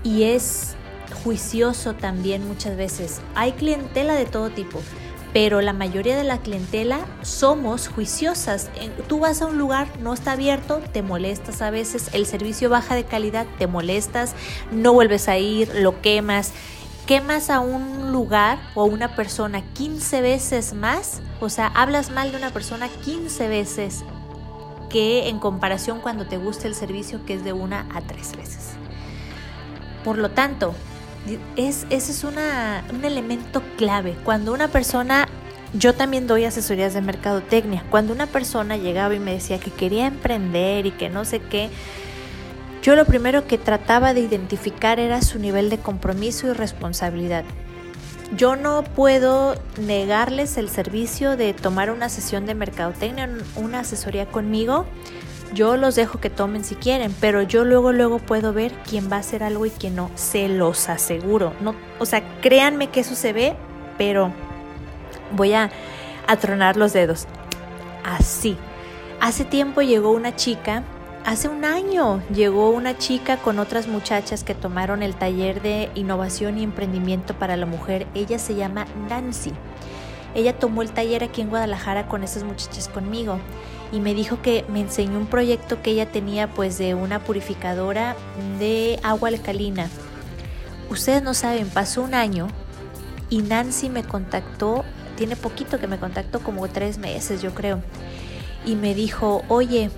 y 0.03 0.23
es 0.23 0.75
juicioso 1.11 1.93
también 1.93 2.47
muchas 2.47 2.75
veces. 2.75 3.21
Hay 3.35 3.53
clientela 3.53 4.15
de 4.15 4.25
todo 4.25 4.49
tipo, 4.49 4.81
pero 5.33 5.61
la 5.61 5.73
mayoría 5.73 6.17
de 6.17 6.23
la 6.23 6.39
clientela 6.39 6.99
somos 7.21 7.87
juiciosas. 7.87 8.69
Tú 9.07 9.19
vas 9.19 9.41
a 9.41 9.45
un 9.45 9.57
lugar, 9.57 9.87
no 9.99 10.13
está 10.13 10.33
abierto, 10.33 10.81
te 10.91 11.01
molestas 11.01 11.61
a 11.61 11.69
veces, 11.69 12.09
el 12.13 12.25
servicio 12.25 12.69
baja 12.69 12.95
de 12.95 13.05
calidad, 13.05 13.45
te 13.57 13.67
molestas, 13.67 14.35
no 14.71 14.93
vuelves 14.93 15.27
a 15.27 15.37
ir, 15.37 15.71
lo 15.75 16.01
quemas. 16.01 16.51
Quemas 17.05 17.49
a 17.49 17.59
un 17.59 18.11
lugar 18.11 18.59
o 18.75 18.81
a 18.81 18.85
una 18.85 19.15
persona 19.15 19.63
15 19.73 20.21
veces 20.21 20.73
más, 20.73 21.21
o 21.39 21.49
sea, 21.49 21.67
hablas 21.67 22.11
mal 22.11 22.31
de 22.31 22.37
una 22.37 22.51
persona 22.51 22.87
15 22.87 23.47
veces 23.47 24.03
que 24.89 25.29
en 25.29 25.39
comparación 25.39 25.99
cuando 25.99 26.27
te 26.27 26.37
gusta 26.37 26.67
el 26.67 26.75
servicio 26.75 27.25
que 27.25 27.33
es 27.33 27.43
de 27.43 27.53
una 27.53 27.87
a 27.93 28.01
tres 28.01 28.35
veces. 28.35 28.71
Por 30.03 30.17
lo 30.17 30.31
tanto, 30.31 30.73
es, 31.55 31.85
ese 31.89 32.11
es 32.11 32.23
un 32.23 33.03
elemento 33.03 33.61
clave. 33.77 34.15
Cuando 34.23 34.53
una 34.53 34.67
persona, 34.67 35.27
yo 35.73 35.93
también 35.93 36.27
doy 36.27 36.45
asesorías 36.45 36.93
de 36.93 37.01
mercadotecnia, 37.01 37.83
cuando 37.89 38.13
una 38.13 38.27
persona 38.27 38.77
llegaba 38.77 39.15
y 39.15 39.19
me 39.19 39.33
decía 39.33 39.59
que 39.59 39.71
quería 39.71 40.07
emprender 40.07 40.85
y 40.85 40.91
que 40.91 41.09
no 41.09 41.25
sé 41.25 41.39
qué, 41.39 41.69
yo 42.81 42.95
lo 42.95 43.05
primero 43.05 43.45
que 43.45 43.57
trataba 43.57 44.13
de 44.13 44.21
identificar 44.21 44.99
era 44.99 45.21
su 45.21 45.37
nivel 45.37 45.69
de 45.69 45.77
compromiso 45.77 46.47
y 46.47 46.53
responsabilidad. 46.53 47.43
Yo 48.35 48.55
no 48.55 48.83
puedo 48.83 49.55
negarles 49.79 50.57
el 50.57 50.69
servicio 50.69 51.37
de 51.37 51.53
tomar 51.53 51.91
una 51.91 52.09
sesión 52.09 52.45
de 52.45 52.55
mercadotecnia, 52.55 53.29
una 53.55 53.81
asesoría 53.81 54.25
conmigo, 54.25 54.85
yo 55.53 55.75
los 55.77 55.95
dejo 55.95 56.19
que 56.19 56.29
tomen 56.29 56.63
si 56.63 56.75
quieren, 56.75 57.13
pero 57.19 57.41
yo 57.41 57.65
luego 57.65 57.91
luego 57.91 58.19
puedo 58.19 58.53
ver 58.53 58.71
quién 58.87 59.11
va 59.11 59.17
a 59.17 59.19
hacer 59.19 59.43
algo 59.43 59.65
y 59.65 59.69
quién 59.69 59.95
no, 59.95 60.09
se 60.15 60.47
los 60.47 60.89
aseguro. 60.89 61.53
No, 61.61 61.75
o 61.99 62.05
sea, 62.05 62.23
créanme 62.41 62.89
que 62.89 63.01
eso 63.01 63.15
se 63.15 63.33
ve, 63.33 63.55
pero 63.97 64.31
voy 65.35 65.53
a, 65.53 65.69
a 66.27 66.37
tronar 66.37 66.77
los 66.77 66.93
dedos. 66.93 67.27
Así. 68.03 68.57
Hace 69.19 69.45
tiempo 69.45 69.81
llegó 69.81 70.11
una 70.11 70.35
chica, 70.35 70.83
hace 71.25 71.47
un 71.47 71.63
año 71.63 72.23
llegó 72.33 72.71
una 72.71 72.97
chica 72.97 73.37
con 73.37 73.59
otras 73.59 73.87
muchachas 73.87 74.43
que 74.43 74.55
tomaron 74.55 75.03
el 75.03 75.15
taller 75.15 75.61
de 75.61 75.91
innovación 75.93 76.57
y 76.57 76.63
emprendimiento 76.63 77.35
para 77.35 77.57
la 77.57 77.67
mujer. 77.67 78.07
Ella 78.15 78.39
se 78.39 78.55
llama 78.55 78.87
Nancy. 79.09 79.51
Ella 80.33 80.57
tomó 80.57 80.81
el 80.81 80.91
taller 80.91 81.23
aquí 81.23 81.41
en 81.41 81.49
Guadalajara 81.49 82.07
con 82.07 82.23
esas 82.23 82.43
muchachas 82.43 82.87
conmigo 82.87 83.37
y 83.91 83.99
me 83.99 84.13
dijo 84.13 84.41
que 84.41 84.65
me 84.69 84.79
enseñó 84.79 85.17
un 85.17 85.27
proyecto 85.27 85.81
que 85.81 85.91
ella 85.91 86.11
tenía 86.11 86.47
pues 86.47 86.77
de 86.77 86.95
una 86.95 87.19
purificadora 87.23 88.15
de 88.59 88.99
agua 89.03 89.29
alcalina. 89.29 89.89
Ustedes 90.89 91.23
no 91.23 91.33
saben, 91.33 91.69
pasó 91.69 92.01
un 92.01 92.13
año 92.13 92.47
y 93.29 93.39
Nancy 93.39 93.89
me 93.89 94.03
contactó, 94.03 94.83
tiene 95.15 95.35
poquito 95.35 95.79
que 95.79 95.87
me 95.87 95.97
contactó, 95.99 96.41
como 96.41 96.67
tres 96.67 96.97
meses 96.97 97.41
yo 97.41 97.53
creo, 97.53 97.81
y 98.65 98.75
me 98.75 98.93
dijo, 98.93 99.43
oye, 99.47 99.89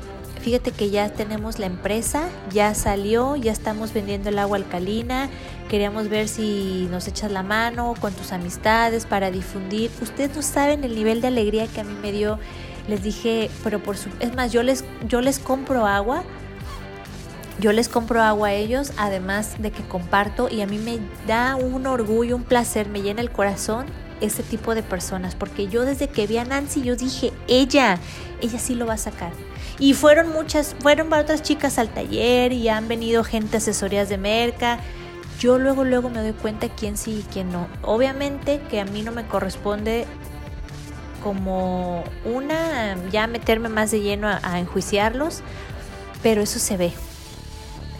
fíjate 0.42 0.72
que 0.72 0.90
ya 0.90 1.10
tenemos 1.10 1.58
la 1.58 1.66
empresa, 1.66 2.30
ya 2.52 2.76
salió, 2.76 3.36
ya 3.36 3.52
estamos 3.52 3.94
vendiendo 3.94 4.30
el 4.30 4.38
agua 4.38 4.58
alcalina, 4.58 5.30
queríamos 5.70 6.10
ver 6.10 6.28
si 6.28 6.88
nos 6.92 7.08
echas 7.08 7.32
la 7.32 7.42
mano 7.42 7.96
con 8.00 8.14
tus 8.14 8.32
amistades 8.32 9.06
para 9.06 9.32
difundir. 9.32 9.90
Ustedes 10.02 10.36
no 10.36 10.42
saben 10.42 10.84
el 10.84 10.96
nivel 10.96 11.22
de 11.22 11.28
alegría 11.28 11.66
que 11.68 11.82
a 11.82 11.84
mí 11.84 11.96
me 12.02 12.12
dio 12.12 12.38
les 12.88 13.04
dije, 13.04 13.50
pero 13.64 13.82
por 13.82 13.98
su... 13.98 14.10
Es 14.20 14.36
más, 14.36 14.52
yo 14.52 14.64
les, 14.64 14.84
yo 15.08 15.22
les 15.22 15.40
compro 15.40 15.86
agua. 15.86 16.24
Yo 17.60 17.72
les 17.72 17.88
compro 17.88 18.22
agua 18.22 18.48
a 18.48 18.54
ellos, 18.54 18.94
además 18.98 19.56
de 19.60 19.72
que 19.72 19.84
comparto 19.84 20.50
y 20.50 20.62
a 20.62 20.68
mí 20.68 20.80
me 20.80 20.98
da 21.28 21.56
un 21.56 21.86
orgullo, 21.86 22.36
un 22.36 22.44
placer, 22.44 22.90
me 22.90 23.04
llena 23.04 23.22
el 23.22 23.30
corazón 23.30 23.86
ese 24.22 24.42
tipo 24.42 24.74
de 24.74 24.84
personas, 24.84 25.36
porque 25.36 25.68
yo 25.68 25.86
desde 25.86 26.08
que 26.08 26.26
vi 26.26 26.38
a 26.38 26.46
Nancy 26.46 26.82
yo 26.82 26.96
dije, 26.96 27.32
ella, 27.48 28.00
ella 28.42 28.58
sí 28.58 28.74
lo 28.74 28.86
va 28.86 28.94
a 28.94 28.98
sacar. 28.98 29.32
Y 29.80 29.94
fueron 29.94 30.32
muchas, 30.32 30.76
fueron 30.80 31.12
otras 31.14 31.42
chicas 31.42 31.78
al 31.78 31.90
taller 31.90 32.54
y 32.54 32.70
han 32.70 32.88
venido 32.88 33.24
gente 33.24 33.58
asesorías 33.58 34.10
de 34.10 34.18
merca. 34.18 34.80
Yo 35.40 35.58
luego, 35.58 35.84
luego 35.84 36.10
me 36.10 36.22
doy 36.22 36.34
cuenta 36.34 36.70
quién 36.70 36.96
sí 36.96 37.24
y 37.26 37.34
quién 37.34 37.52
no. 37.52 37.68
Obviamente 37.82 38.62
que 38.70 38.80
a 38.80 38.86
mí 38.86 39.02
no 39.02 39.12
me 39.12 39.26
corresponde 39.26 40.06
como 41.24 42.04
una, 42.26 42.98
ya 43.12 43.28
meterme 43.28 43.70
más 43.70 43.92
de 43.92 44.02
lleno 44.02 44.28
a, 44.28 44.60
enjuiciarlos, 44.60 45.42
pero 46.22 46.42
eso 46.42 46.60
se 46.60 46.78
ve, 46.78 46.92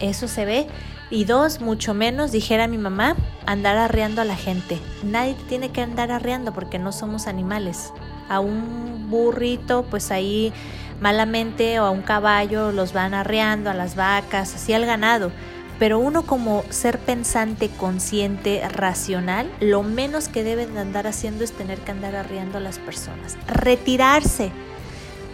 eso 0.00 0.28
se 0.28 0.44
ve. 0.44 0.66
Y 1.10 1.24
dos, 1.24 1.60
mucho 1.60 1.94
menos, 1.94 2.32
dijera 2.32 2.66
mi 2.66 2.78
mamá, 2.78 3.16
andar 3.46 3.76
arreando 3.76 4.20
a 4.20 4.24
la 4.24 4.36
gente. 4.36 4.78
Nadie 5.02 5.36
tiene 5.48 5.70
que 5.70 5.80
andar 5.80 6.10
arreando 6.10 6.52
porque 6.52 6.78
no 6.78 6.92
somos 6.92 7.26
animales. 7.26 7.92
A 8.28 8.40
un 8.40 9.10
burrito, 9.10 9.84
pues 9.84 10.10
ahí 10.10 10.52
malamente, 11.00 11.78
o 11.80 11.84
a 11.84 11.90
un 11.90 12.02
caballo 12.02 12.72
los 12.72 12.92
van 12.92 13.14
arreando, 13.14 13.70
a 13.70 13.74
las 13.74 13.96
vacas, 13.96 14.54
así 14.54 14.72
al 14.72 14.86
ganado 14.86 15.30
pero 15.78 15.98
uno 15.98 16.24
como 16.24 16.64
ser 16.70 16.98
pensante, 16.98 17.68
consciente, 17.68 18.62
racional, 18.68 19.50
lo 19.60 19.82
menos 19.82 20.28
que 20.28 20.44
deben 20.44 20.74
de 20.74 20.80
andar 20.80 21.06
haciendo 21.06 21.44
es 21.44 21.52
tener 21.52 21.78
que 21.80 21.90
andar 21.90 22.14
arriando 22.14 22.58
a 22.58 22.60
las 22.60 22.78
personas. 22.78 23.36
Retirarse. 23.48 24.52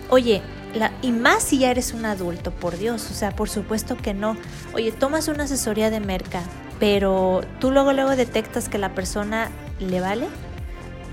Oye, 0.08 0.42
y 1.02 1.12
más 1.12 1.42
si 1.42 1.58
ya 1.58 1.70
eres 1.70 1.92
un 1.92 2.04
adulto, 2.04 2.52
por 2.52 2.78
Dios, 2.78 3.10
o 3.10 3.14
sea, 3.14 3.32
por 3.32 3.48
supuesto 3.48 3.96
que 3.96 4.14
no. 4.14 4.36
Oye, 4.72 4.92
tomas 4.92 5.28
una 5.28 5.44
asesoría 5.44 5.90
de 5.90 6.00
merca, 6.00 6.42
pero 6.78 7.42
tú 7.58 7.70
luego 7.70 7.92
luego 7.92 8.16
detectas 8.16 8.68
que 8.68 8.78
la 8.78 8.94
persona 8.94 9.50
le 9.78 10.00
vale. 10.00 10.26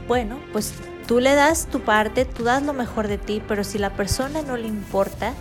Bueno, 0.07 0.39
pues 0.53 0.73
tú 1.07 1.19
le 1.19 1.35
das 1.35 1.67
tu 1.67 1.81
parte, 1.81 2.25
tú 2.25 2.43
das 2.43 2.63
lo 2.63 2.73
mejor 2.73 3.07
de 3.07 3.17
ti, 3.17 3.41
pero 3.47 3.63
si 3.63 3.77
la 3.77 3.89
persona 3.91 4.41
no 4.41 4.57
le 4.57 4.67
importa, 4.67 5.33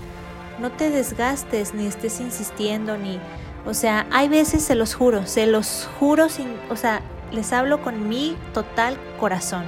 no 0.60 0.72
te 0.72 0.90
desgastes 0.90 1.74
ni 1.74 1.86
estés 1.86 2.20
insistiendo 2.20 2.96
ni 2.96 3.20
o 3.66 3.74
sea, 3.74 4.06
hay 4.10 4.28
veces, 4.28 4.62
se 4.62 4.74
los 4.74 4.94
juro, 4.94 5.26
se 5.26 5.46
los 5.46 5.88
juro, 5.98 6.28
sin, 6.28 6.48
o 6.70 6.76
sea, 6.76 7.02
les 7.32 7.52
hablo 7.52 7.82
con 7.82 8.08
mi 8.08 8.36
total 8.54 8.96
corazón. 9.18 9.64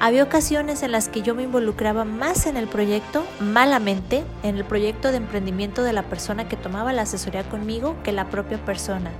Había 0.00 0.22
ocasiones 0.22 0.82
en 0.82 0.92
las 0.92 1.08
que 1.08 1.22
yo 1.22 1.34
me 1.34 1.42
involucraba 1.42 2.04
más 2.04 2.46
en 2.46 2.56
el 2.56 2.68
proyecto, 2.68 3.24
malamente, 3.40 4.24
en 4.44 4.56
el 4.56 4.64
proyecto 4.64 5.10
de 5.10 5.16
emprendimiento 5.16 5.82
de 5.82 5.92
la 5.92 6.04
persona 6.04 6.48
que 6.48 6.56
tomaba 6.56 6.92
la 6.92 7.02
asesoría 7.02 7.42
conmigo 7.42 7.96
que 8.04 8.12
la 8.12 8.26
propia 8.26 8.58
persona. 8.58 9.10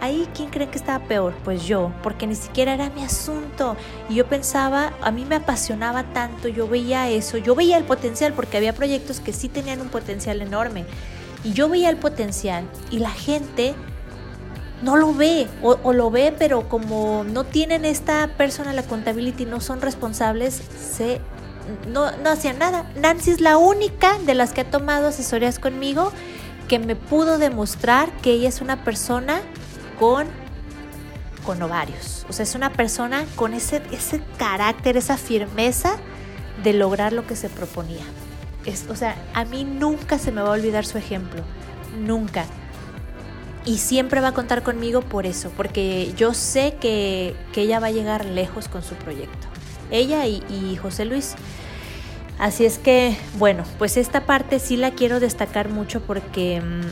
Ahí, 0.00 0.28
¿quién 0.34 0.48
cree 0.50 0.68
que 0.68 0.78
estaba 0.78 1.04
peor? 1.04 1.34
Pues 1.44 1.64
yo, 1.64 1.92
porque 2.02 2.26
ni 2.26 2.34
siquiera 2.34 2.74
era 2.74 2.90
mi 2.90 3.04
asunto. 3.04 3.76
Y 4.08 4.14
yo 4.14 4.26
pensaba, 4.26 4.92
a 5.02 5.10
mí 5.10 5.24
me 5.24 5.36
apasionaba 5.36 6.04
tanto, 6.04 6.48
yo 6.48 6.66
veía 6.66 7.08
eso, 7.08 7.36
yo 7.36 7.54
veía 7.54 7.76
el 7.76 7.84
potencial, 7.84 8.32
porque 8.32 8.56
había 8.56 8.72
proyectos 8.72 9.20
que 9.20 9.32
sí 9.32 9.48
tenían 9.48 9.80
un 9.80 9.90
potencial 9.90 10.40
enorme. 10.40 10.86
Y 11.44 11.52
yo 11.52 11.68
veía 11.68 11.88
el 11.88 11.96
potencial 11.96 12.64
y 12.90 12.98
la 12.98 13.10
gente 13.10 13.74
no 14.82 14.96
lo 14.96 15.14
ve 15.14 15.46
o, 15.62 15.92
lo 15.92 16.10
ve, 16.10 16.34
pero 16.38 16.68
como 16.68 17.24
no 17.24 17.44
tienen 17.44 17.84
esta 17.84 18.28
personal 18.36 18.78
accountability, 18.78 19.44
no 19.44 19.60
son 19.60 19.80
responsables, 19.80 20.60
se, 20.78 21.20
no, 21.88 22.10
no 22.18 22.30
hacían 22.30 22.58
nada. 22.58 22.90
Nancy 22.96 23.30
es 23.30 23.40
la 23.40 23.58
única 23.58 24.18
de 24.20 24.34
las 24.34 24.52
que 24.52 24.62
ha 24.62 24.70
tomado 24.70 25.08
asesorías 25.08 25.58
conmigo 25.58 26.12
que 26.68 26.78
me 26.78 26.96
pudo 26.96 27.38
demostrar 27.38 28.10
que 28.18 28.32
ella 28.32 28.48
es 28.48 28.60
una 28.60 28.84
persona 28.84 29.42
con, 29.98 30.28
con 31.44 31.60
ovarios. 31.62 32.24
O 32.28 32.32
sea, 32.32 32.44
es 32.44 32.54
una 32.54 32.72
persona 32.72 33.24
con 33.36 33.54
ese, 33.54 33.82
ese 33.90 34.22
carácter, 34.38 34.96
esa 34.96 35.16
firmeza 35.16 35.96
de 36.62 36.72
lograr 36.72 37.12
lo 37.12 37.26
que 37.26 37.36
se 37.36 37.48
proponía 37.48 38.04
o 38.88 38.96
sea, 38.96 39.16
a 39.34 39.44
mí 39.44 39.64
nunca 39.64 40.18
se 40.18 40.32
me 40.32 40.42
va 40.42 40.48
a 40.48 40.52
olvidar 40.52 40.84
su 40.84 40.98
ejemplo, 40.98 41.42
nunca. 41.98 42.44
Y 43.64 43.78
siempre 43.78 44.20
va 44.20 44.28
a 44.28 44.32
contar 44.32 44.62
conmigo 44.62 45.02
por 45.02 45.26
eso, 45.26 45.50
porque 45.56 46.12
yo 46.16 46.32
sé 46.34 46.76
que, 46.80 47.34
ella 47.54 47.80
va 47.80 47.88
a 47.88 47.90
llegar 47.90 48.24
lejos 48.24 48.68
con 48.68 48.82
su 48.82 48.94
proyecto. 48.94 49.48
Ella 49.90 50.26
y, 50.26 50.76
José 50.80 51.04
Luis. 51.04 51.34
Así 52.38 52.64
es 52.64 52.78
que, 52.78 53.16
bueno, 53.38 53.64
pues 53.78 53.98
esta 53.98 54.24
parte 54.24 54.60
sí 54.60 54.78
la 54.78 54.92
quiero 54.92 55.20
destacar 55.20 55.68
mucho 55.68 56.00
porque 56.00 56.62
mm, 56.62 56.86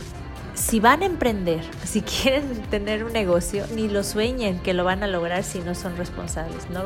si 0.55 0.79
van 0.79 1.01
a 1.01 1.07
emprender, 1.07 1.65
si 1.85 2.03
quieren 2.03 2.61
tener 2.71 3.03
un 3.03 3.15
negocio, 3.15 3.65
ni 3.75 3.89
lo 3.89 4.05
sueñen 4.05 4.59
que 4.59 4.75
lo 4.75 4.85
van 4.85 5.03
a 5.03 5.07
lograr 5.07 5.45
si 5.45 5.61
no 5.61 5.75
son 5.75 5.97
responsables. 5.97 6.69
No, 6.69 6.85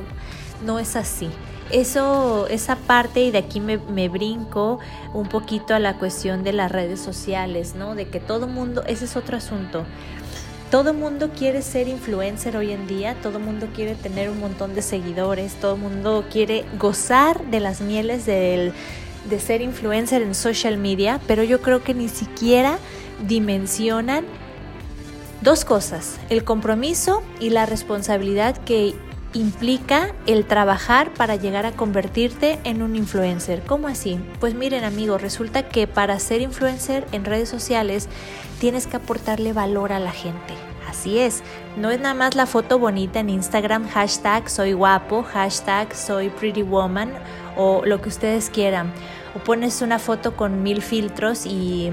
no 0.64 0.78
es 0.78 0.94
así. 0.94 1.28
Eso, 1.72 2.46
esa 2.48 2.76
parte, 2.76 3.20
y 3.20 3.30
de 3.30 3.38
aquí 3.38 3.58
me, 3.58 4.08
brinco 4.08 4.78
un 5.14 5.26
poquito 5.26 5.74
a 5.74 5.78
la 5.78 5.98
cuestión 5.98 6.44
de 6.44 6.52
las 6.52 6.70
redes 6.70 7.00
sociales, 7.00 7.74
¿no? 7.74 7.94
De 7.94 8.08
que 8.08 8.20
todo 8.20 8.46
mundo, 8.46 8.84
ese 8.86 9.06
es 9.06 9.16
otro 9.16 9.38
asunto. 9.38 9.84
Todo 10.70 10.92
mundo 10.92 11.30
quiere 11.36 11.62
ser 11.62 11.88
influencer 11.88 12.56
hoy 12.56 12.72
en 12.72 12.86
día, 12.86 13.14
todo 13.22 13.38
mundo 13.38 13.68
quiere 13.74 13.94
tener 13.94 14.30
un 14.30 14.40
montón 14.40 14.74
de 14.74 14.82
seguidores, 14.82 15.54
todo 15.54 15.76
mundo 15.76 16.24
quiere 16.30 16.64
gozar 16.78 17.42
de 17.46 17.60
las 17.60 17.80
mieles 17.80 18.26
del, 18.26 18.72
de 19.28 19.40
ser 19.40 19.62
influencer 19.62 20.22
en 20.22 20.34
social 20.34 20.76
media, 20.76 21.20
pero 21.26 21.42
yo 21.42 21.62
creo 21.62 21.82
que 21.82 21.94
ni 21.94 22.08
siquiera 22.08 22.78
dimensionan 23.26 24.24
dos 25.42 25.64
cosas, 25.64 26.18
el 26.28 26.44
compromiso 26.44 27.22
y 27.40 27.50
la 27.50 27.66
responsabilidad 27.66 28.56
que 28.58 28.94
implica 29.34 30.14
el 30.26 30.44
trabajar 30.44 31.12
para 31.14 31.36
llegar 31.36 31.66
a 31.66 31.72
convertirte 31.72 32.58
en 32.64 32.82
un 32.82 32.96
influencer. 32.96 33.62
¿Cómo 33.62 33.88
así? 33.88 34.20
Pues 34.40 34.54
miren 34.54 34.84
amigos, 34.84 35.22
resulta 35.22 35.68
que 35.68 35.86
para 35.86 36.18
ser 36.18 36.40
influencer 36.40 37.06
en 37.12 37.24
redes 37.24 37.48
sociales 37.48 38.08
tienes 38.60 38.86
que 38.86 38.96
aportarle 38.96 39.52
valor 39.52 39.92
a 39.92 40.00
la 40.00 40.12
gente. 40.12 40.54
Así 40.88 41.18
es, 41.18 41.42
no 41.76 41.90
es 41.90 42.00
nada 42.00 42.14
más 42.14 42.34
la 42.34 42.46
foto 42.46 42.78
bonita 42.78 43.20
en 43.20 43.30
Instagram, 43.30 43.88
hashtag 43.88 44.50
soy 44.50 44.74
guapo, 44.74 45.22
hashtag 45.22 45.94
soy 45.94 46.28
pretty 46.28 46.62
woman 46.62 47.12
o 47.56 47.82
lo 47.86 48.02
que 48.02 48.10
ustedes 48.10 48.50
quieran. 48.50 48.92
O 49.34 49.38
pones 49.38 49.80
una 49.80 49.98
foto 49.98 50.36
con 50.36 50.62
mil 50.62 50.82
filtros 50.82 51.46
y 51.46 51.90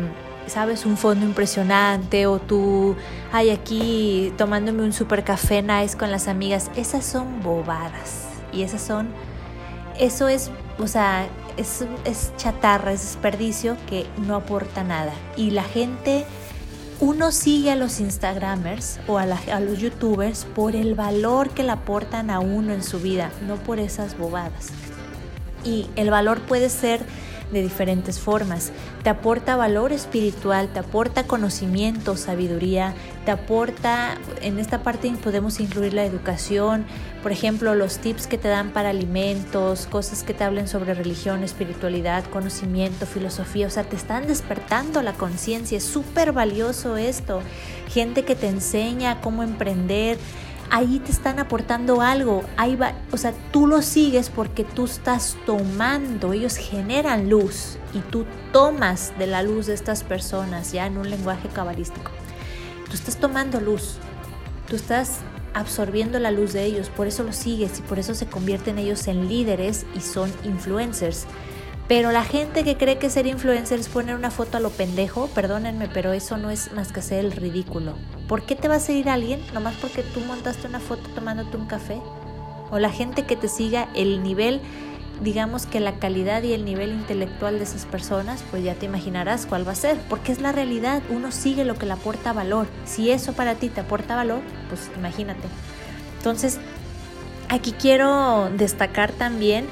sabes, 0.50 0.86
un 0.86 0.98
fondo 0.98 1.26
impresionante 1.26 2.28
o 2.28 2.40
tú, 2.40 2.96
hay 3.32 3.50
aquí 3.50 4.34
tomándome 4.38 4.84
un 4.84 4.94
super 4.94 5.24
café 5.24 5.62
nice 5.62 5.98
con 5.98 6.12
las 6.12 6.28
amigas, 6.28 6.72
esas 6.76 7.06
son 7.06 7.42
bobadas 7.42 8.28
y 8.52 8.64
esas 8.64 8.82
son, 8.82 9.10
eso 10.00 10.28
es, 10.28 10.52
o 10.78 10.88
sea, 10.88 11.28
es, 11.58 11.86
es 12.06 12.32
chatarra, 12.38 12.94
es 12.94 13.02
desperdicio 13.02 13.78
que 13.88 14.06
no 14.26 14.36
aporta 14.36 14.84
nada. 14.84 15.14
Y 15.36 15.52
la 15.52 15.64
gente, 15.64 16.26
uno 17.00 17.32
sigue 17.32 17.72
a 17.72 17.76
los 17.76 18.00
Instagramers 18.00 19.00
o 19.08 19.18
a, 19.18 19.24
a 19.24 19.60
los 19.60 19.80
YouTubers 19.80 20.46
por 20.46 20.76
el 20.76 20.96
valor 20.96 21.50
que 21.50 21.64
le 21.64 21.72
aportan 21.72 22.30
a 22.30 22.40
uno 22.40 22.74
en 22.74 22.84
su 22.84 23.00
vida, 23.00 23.32
no 23.48 23.56
por 23.56 23.80
esas 23.80 24.18
bobadas. 24.18 24.70
Y 25.64 25.88
el 25.96 26.10
valor 26.10 26.42
puede 26.42 26.70
ser 26.70 27.02
de 27.52 27.62
diferentes 27.62 28.20
formas. 28.20 28.72
Te 29.04 29.10
aporta 29.10 29.56
valor 29.56 29.92
espiritual, 29.92 30.70
te 30.72 30.80
aporta 30.80 31.24
conocimiento, 31.24 32.16
sabiduría, 32.16 32.94
te 33.26 33.32
aporta, 33.32 34.18
en 34.42 34.60
esta 34.60 34.84
parte 34.84 35.10
podemos 35.22 35.60
incluir 35.60 35.94
la 35.94 36.06
educación, 36.06 36.86
por 37.24 37.32
ejemplo, 37.32 37.76
los 37.76 37.98
tips 37.98 38.28
que 38.28 38.38
te 38.38 38.48
dan 38.48 38.72
para 38.72 38.90
alimentos, 38.90 39.88
cosas 39.88 40.24
que 40.24 40.34
te 40.34 40.44
hablen 40.44 40.68
sobre 40.68 40.94
religión, 40.94 41.44
espiritualidad, 41.44 42.24
conocimiento, 42.26 43.06
filosofía, 43.06 43.68
o 43.68 43.70
sea, 43.70 43.84
te 43.84 43.96
están 43.96 44.28
despertando 44.28 45.02
la 45.02 45.14
conciencia, 45.14 45.78
es 45.78 45.84
súper 45.84 46.32
valioso 46.32 46.98
esto. 46.98 47.42
Gente 47.90 48.24
que 48.24 48.36
te 48.36 48.48
enseña 48.48 49.20
cómo 49.22 49.44
emprender, 49.44 50.18
ahí 50.70 51.00
te 51.00 51.12
están 51.12 51.40
aportando 51.40 52.02
algo. 52.02 52.44
Ahí 52.58 52.76
va, 52.76 52.94
o 53.12 53.18
sea, 53.18 53.34
tú 53.52 53.68
lo 53.68 53.82
sigues 53.82 54.30
porque 54.30 54.64
tú 54.64 54.86
estás 54.86 55.38
tomando, 55.46 56.34
ellos 56.34 56.58
generan 56.58 57.30
luz 57.30 57.78
y 57.94 58.00
tú 58.00 58.26
tomas 58.52 59.14
de 59.18 59.28
la 59.28 59.44
luz 59.44 59.68
de 59.68 59.74
estas 59.74 60.04
personas, 60.04 60.72
ya 60.72 60.86
en 60.86 60.98
un 60.98 61.10
lenguaje 61.10 61.50
cabalístico. 61.50 62.12
Tú 62.88 62.94
estás 62.94 63.18
tomando 63.18 63.60
luz, 63.60 63.98
tú 64.68 64.76
estás 64.76 65.20
absorbiendo 65.54 66.20
la 66.20 66.32
luz 66.32 66.54
de 66.54 66.64
ellos, 66.64 66.90
por 66.90 67.08
eso 67.08 67.24
lo 67.24 67.34
sigues 67.34 67.80
y 67.80 67.82
por 67.82 68.00
eso 68.00 68.14
se 68.14 68.28
convierten 68.28 68.78
ellos 68.78 69.08
en 69.08 69.28
líderes 69.28 69.86
y 69.96 70.02
son 70.02 70.32
influencers. 70.44 71.26
Pero 71.88 72.12
la 72.12 72.24
gente 72.24 72.64
que 72.64 72.78
cree 72.78 73.00
que 73.00 73.10
ser 73.10 73.26
influencer 73.26 73.80
es 73.80 73.90
poner 73.90 74.16
una 74.16 74.30
foto 74.30 74.58
a 74.58 74.60
lo 74.60 74.70
pendejo, 74.70 75.28
perdónenme, 75.34 75.90
pero 75.92 76.14
eso 76.14 76.38
no 76.38 76.52
es 76.52 76.72
más 76.74 76.92
que 76.92 77.00
hacer 77.00 77.26
el 77.26 77.32
ridículo. 77.32 77.96
¿Por 78.30 78.44
qué 78.44 78.56
te 78.56 78.68
va 78.68 78.76
a 78.76 78.80
seguir 78.80 79.10
alguien 79.10 79.42
nomás 79.56 79.74
porque 79.82 80.04
tú 80.04 80.20
montaste 80.20 80.68
una 80.68 80.80
foto 80.80 81.10
tomándote 81.16 81.58
un 81.58 81.66
café? 81.66 82.00
O 82.70 82.78
la 82.78 82.92
gente 82.92 83.24
que 83.26 83.36
te 83.36 83.48
siga, 83.48 83.90
el 83.96 84.22
nivel, 84.22 84.62
digamos 85.24 85.66
que 85.66 85.80
la 85.80 85.96
calidad 85.96 86.44
y 86.44 86.54
el 86.54 86.64
nivel 86.64 86.92
intelectual 86.92 87.58
de 87.58 87.64
esas 87.64 87.88
personas, 87.88 88.44
pues 88.52 88.64
ya 88.64 88.76
te 88.76 88.86
imaginarás 88.86 89.48
cuál 89.48 89.68
va 89.68 89.72
a 89.72 89.76
ser, 89.76 89.98
porque 90.10 90.32
es 90.32 90.42
la 90.42 90.52
realidad, 90.52 91.02
uno 91.10 91.32
sigue 91.32 91.66
lo 91.66 91.74
que 91.74 91.88
le 91.88 91.94
aporta 91.94 92.32
valor. 92.32 92.68
Si 92.86 93.10
eso 93.10 93.34
para 93.34 93.56
ti 93.56 93.68
te 93.68 93.82
aporta 93.82 94.16
valor, 94.16 94.42
pues 94.70 94.92
imagínate. 94.96 95.48
Entonces, 96.20 96.60
aquí 97.50 97.72
quiero 97.72 98.52
destacar 98.56 99.12
también 99.12 99.66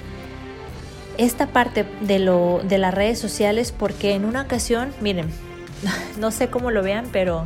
esta 1.20 1.46
parte 1.46 1.86
de, 2.02 2.18
lo, 2.18 2.62
de 2.64 2.80
las 2.80 2.92
redes 2.92 3.20
sociales 3.20 3.72
porque 3.72 4.16
en 4.16 4.26
una 4.26 4.42
ocasión, 4.42 4.92
miren, 5.00 5.30
no 6.20 6.32
sé 6.32 6.50
cómo 6.50 6.72
lo 6.72 6.82
vean, 6.82 7.08
pero 7.12 7.46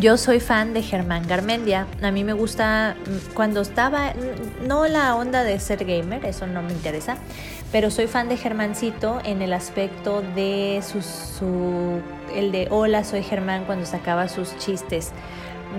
yo 0.00 0.16
soy 0.16 0.40
fan 0.40 0.74
de 0.74 0.82
Germán 0.82 1.26
Garmendia. 1.26 1.86
A 2.02 2.10
mí 2.10 2.24
me 2.24 2.32
gusta 2.32 2.96
mm, 2.98 3.34
cuando 3.34 3.60
estaba, 3.60 4.12
no 4.66 4.86
la 4.86 5.16
onda 5.16 5.42
de 5.42 5.58
ser 5.58 5.84
gamer, 5.84 6.24
eso 6.24 6.46
no 6.46 6.62
me 6.62 6.72
interesa, 6.72 7.16
pero 7.72 7.90
soy 7.90 8.06
fan 8.06 8.28
de 8.28 8.36
Germancito 8.36 9.20
en 9.24 9.42
el 9.42 9.52
aspecto 9.52 10.22
de 10.22 10.82
su, 10.86 11.02
su 11.02 12.00
el 12.34 12.52
de 12.52 12.68
hola, 12.70 13.04
soy 13.04 13.22
Germán 13.22 13.64
cuando 13.64 13.86
sacaba 13.86 14.28
sus 14.28 14.56
chistes 14.58 15.12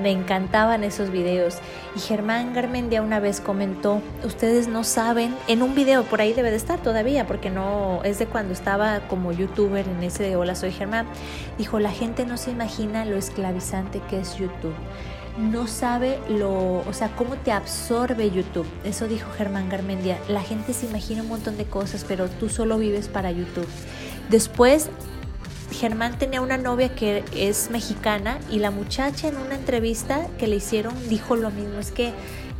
me 0.01 0.11
encantaban 0.11 0.83
esos 0.83 1.09
videos. 1.11 1.57
Y 1.95 1.99
Germán 1.99 2.53
Garmendia 2.53 3.01
una 3.01 3.19
vez 3.19 3.41
comentó, 3.41 4.01
ustedes 4.23 4.67
no 4.67 4.83
saben, 4.83 5.35
en 5.47 5.61
un 5.61 5.75
video 5.75 6.03
por 6.03 6.21
ahí 6.21 6.33
debe 6.33 6.51
de 6.51 6.57
estar 6.57 6.79
todavía, 6.81 7.27
porque 7.27 7.49
no 7.49 8.01
es 8.03 8.19
de 8.19 8.25
cuando 8.25 8.53
estaba 8.53 9.01
como 9.07 9.31
youtuber 9.31 9.87
en 9.87 10.03
ese 10.03 10.23
de 10.23 10.35
Hola 10.35 10.55
Soy 10.55 10.71
Germán, 10.71 11.07
dijo, 11.57 11.79
la 11.79 11.91
gente 11.91 12.25
no 12.25 12.37
se 12.37 12.51
imagina 12.51 13.05
lo 13.05 13.17
esclavizante 13.17 14.01
que 14.09 14.19
es 14.19 14.35
YouTube. 14.37 14.75
No 15.37 15.67
sabe 15.67 16.19
lo, 16.27 16.79
o 16.79 16.91
sea, 16.91 17.15
cómo 17.15 17.35
te 17.37 17.51
absorbe 17.51 18.29
YouTube. 18.29 18.67
Eso 18.83 19.07
dijo 19.07 19.31
Germán 19.31 19.69
Garmendia. 19.69 20.17
La 20.27 20.41
gente 20.41 20.73
se 20.73 20.85
imagina 20.85 21.21
un 21.21 21.29
montón 21.29 21.55
de 21.55 21.63
cosas, 21.63 22.03
pero 22.05 22.27
tú 22.27 22.49
solo 22.49 22.77
vives 22.77 23.07
para 23.07 23.31
YouTube. 23.31 23.67
Después 24.29 24.89
Germán 25.79 26.17
tenía 26.17 26.41
una 26.41 26.57
novia 26.57 26.93
que 26.93 27.23
es 27.33 27.69
mexicana 27.71 28.37
y 28.51 28.59
la 28.59 28.69
muchacha 28.69 29.29
en 29.29 29.37
una 29.37 29.55
entrevista 29.55 30.27
que 30.37 30.45
le 30.45 30.57
hicieron 30.57 30.93
dijo 31.07 31.37
lo 31.37 31.51
mismo, 31.51 31.79
es 31.79 31.91
que 31.91 32.11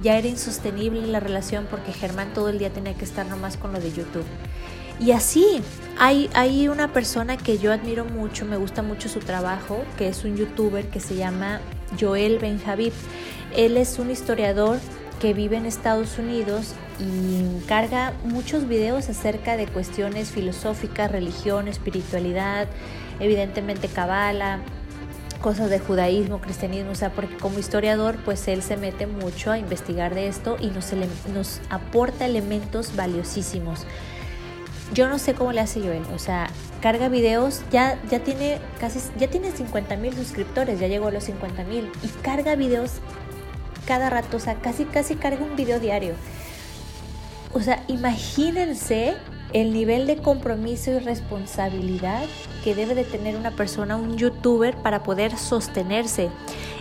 ya 0.01 0.17
era 0.17 0.29
insostenible 0.29 1.05
la 1.05 1.19
relación 1.19 1.67
porque 1.69 1.91
Germán 1.91 2.33
todo 2.33 2.47
el 2.47 2.59
día 2.59 2.69
tenía 2.69 2.93
que 2.93 3.03
estar 3.03 3.25
nomás 3.25 3.57
con 3.57 3.73
lo 3.73 3.81
de 3.81 3.91
YouTube. 3.91 4.23
Y 5.01 5.11
así, 5.11 5.61
hay, 5.97 6.29
hay 6.33 6.69
una 6.69 6.93
persona 6.93 7.35
que 7.35 7.57
yo 7.57 7.73
admiro 7.73 8.05
mucho, 8.05 8.45
me 8.45 8.55
gusta 8.55 8.83
mucho 8.83 9.09
su 9.09 9.19
trabajo, 9.19 9.83
que 9.97 10.07
es 10.07 10.23
un 10.23 10.37
youtuber 10.37 10.87
que 10.87 11.01
se 11.01 11.17
llama 11.17 11.59
Joel 11.99 12.39
Benjavib. 12.39 12.93
Él 13.53 13.75
es 13.75 13.99
un 13.99 14.11
historiador 14.11 14.79
que 15.19 15.33
vive 15.33 15.57
en 15.57 15.65
Estados 15.65 16.17
Unidos 16.17 16.73
y 16.99 17.65
carga 17.65 18.13
muchos 18.23 18.67
videos 18.67 19.09
acerca 19.09 19.57
de 19.57 19.67
cuestiones 19.67 20.31
filosóficas, 20.31 21.11
religión, 21.11 21.67
espiritualidad, 21.67 22.67
evidentemente 23.19 23.87
cabala, 23.87 24.59
cosas 25.41 25.69
de 25.69 25.79
judaísmo, 25.79 26.41
cristianismo, 26.41 26.91
o 26.91 26.95
sea, 26.95 27.11
porque 27.11 27.35
como 27.37 27.59
historiador, 27.59 28.17
pues 28.25 28.47
él 28.47 28.61
se 28.61 28.77
mete 28.77 29.07
mucho 29.07 29.51
a 29.51 29.57
investigar 29.57 30.13
de 30.13 30.27
esto 30.27 30.57
y 30.59 30.67
nos, 30.67 30.91
nos 31.33 31.61
aporta 31.69 32.25
elementos 32.25 32.95
valiosísimos. 32.95 33.85
Yo 34.93 35.07
no 35.07 35.19
sé 35.19 35.33
cómo 35.35 35.51
le 35.51 35.61
hace 35.61 35.81
Joel, 35.81 36.03
o 36.13 36.19
sea, 36.19 36.49
carga 36.81 37.09
videos, 37.09 37.61
ya, 37.71 37.99
ya 38.09 38.19
tiene 38.19 38.59
casi, 38.79 38.99
ya 39.17 39.27
tiene 39.27 39.51
50 39.51 39.95
mil 39.97 40.13
suscriptores, 40.15 40.79
ya 40.79 40.87
llegó 40.87 41.07
a 41.07 41.11
los 41.11 41.25
50 41.25 41.63
mil 41.63 41.89
y 42.03 42.07
carga 42.21 42.55
videos 42.55 42.93
cada 43.85 44.09
rato, 44.09 44.37
o 44.37 44.39
sea, 44.39 44.55
casi, 44.55 44.85
casi 44.85 45.15
carga 45.15 45.43
un 45.43 45.55
video 45.55 45.79
diario. 45.79 46.13
O 47.53 47.61
sea, 47.61 47.83
imagínense 47.87 49.15
el 49.53 49.73
nivel 49.73 50.07
de 50.07 50.17
compromiso 50.17 50.91
y 50.91 50.99
responsabilidad 50.99 52.25
que 52.63 52.75
debe 52.75 52.95
de 52.95 53.03
tener 53.03 53.35
una 53.35 53.51
persona, 53.51 53.95
un 53.95 54.17
youtuber, 54.17 54.75
para 54.77 55.03
poder 55.03 55.37
sostenerse. 55.37 56.29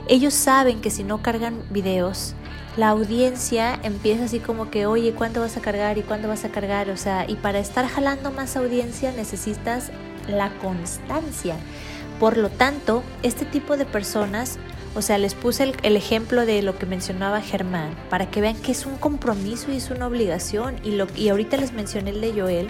Ellos 0.08 0.34
saben 0.34 0.80
que 0.80 0.90
si 0.90 1.04
no 1.04 1.22
cargan 1.22 1.62
videos, 1.70 2.34
la 2.76 2.90
audiencia 2.90 3.78
empieza 3.82 4.24
así 4.24 4.38
como 4.38 4.70
que, 4.70 4.86
oye, 4.86 5.12
¿cuánto 5.12 5.40
vas 5.40 5.56
a 5.56 5.60
cargar 5.60 5.98
y 5.98 6.02
cuándo 6.02 6.28
vas 6.28 6.44
a 6.44 6.50
cargar? 6.50 6.90
O 6.90 6.96
sea, 6.96 7.24
y 7.28 7.34
para 7.34 7.58
estar 7.58 7.86
jalando 7.86 8.30
más 8.30 8.56
audiencia 8.56 9.12
necesitas 9.12 9.90
la 10.28 10.50
constancia. 10.58 11.56
Por 12.20 12.36
lo 12.36 12.50
tanto, 12.50 13.02
este 13.22 13.44
tipo 13.44 13.76
de 13.76 13.84
personas 13.84 14.58
o 14.98 15.02
sea, 15.02 15.16
les 15.16 15.34
puse 15.34 15.72
el, 15.82 15.96
ejemplo 15.96 16.44
de 16.44 16.60
lo 16.60 16.76
que 16.76 16.84
mencionaba 16.84 17.40
Germán, 17.40 17.94
para 18.10 18.28
que 18.28 18.40
vean 18.40 18.56
que 18.56 18.72
es 18.72 18.84
un 18.84 18.96
compromiso 18.96 19.70
y 19.70 19.76
es 19.76 19.90
una 19.90 20.08
obligación. 20.08 20.74
Y, 20.82 20.90
lo, 20.90 21.06
y 21.14 21.28
ahorita 21.28 21.56
les 21.56 21.72
mencioné 21.72 22.10
el 22.10 22.20
de 22.20 22.32
Joel, 22.32 22.68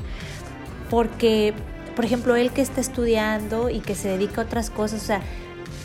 porque, 0.91 1.55
por 1.97 2.05
ejemplo, 2.05 2.37
él 2.37 2.53
que 2.53 2.61
está 2.61 2.83
estudiando 2.83 3.70
y 3.70 3.81
que 3.81 3.95
se 3.95 4.09
dedica 4.09 4.43
a 4.43 4.45
otras 4.45 4.68
cosas, 4.68 5.03
o 5.03 5.07
sea, 5.07 5.22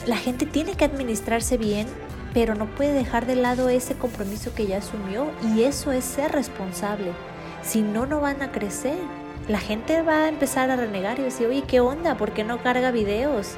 la 0.06 0.18
gente 0.18 0.46
tiene 0.46 0.76
que 0.76 0.84
administrarse 0.84 1.58
bien, 1.58 1.88
pero 2.34 2.56
no 2.56 2.66
puede 2.66 2.91
dejar 2.91 3.26
de 3.26 3.36
lado 3.36 3.70
ese 3.70 3.94
compromiso 3.96 4.54
que 4.54 4.68
ya 4.68 4.80
asumió 4.80 5.32
y 5.56 5.64
eso 5.64 5.94
es 5.94 6.04
ser 6.04 6.34
responsable. 6.34 7.12
Si 7.64 7.82
no, 7.82 8.06
no 8.06 8.20
van 8.20 8.41
a 8.41 8.52
crecer. 8.52 8.98
La 9.48 9.60
gente 9.60 10.02
va 10.02 10.24
a 10.24 10.30
empezar 10.30 10.70
a 10.72 10.76
renegar 10.76 11.20
y 11.20 11.24
decir, 11.24 11.48
oye, 11.48 11.64
¿qué 11.68 11.80
onda? 11.80 12.16
¿Por 12.16 12.32
qué 12.32 12.44
no 12.44 12.62
carga 12.62 12.91
videos? 12.91 13.56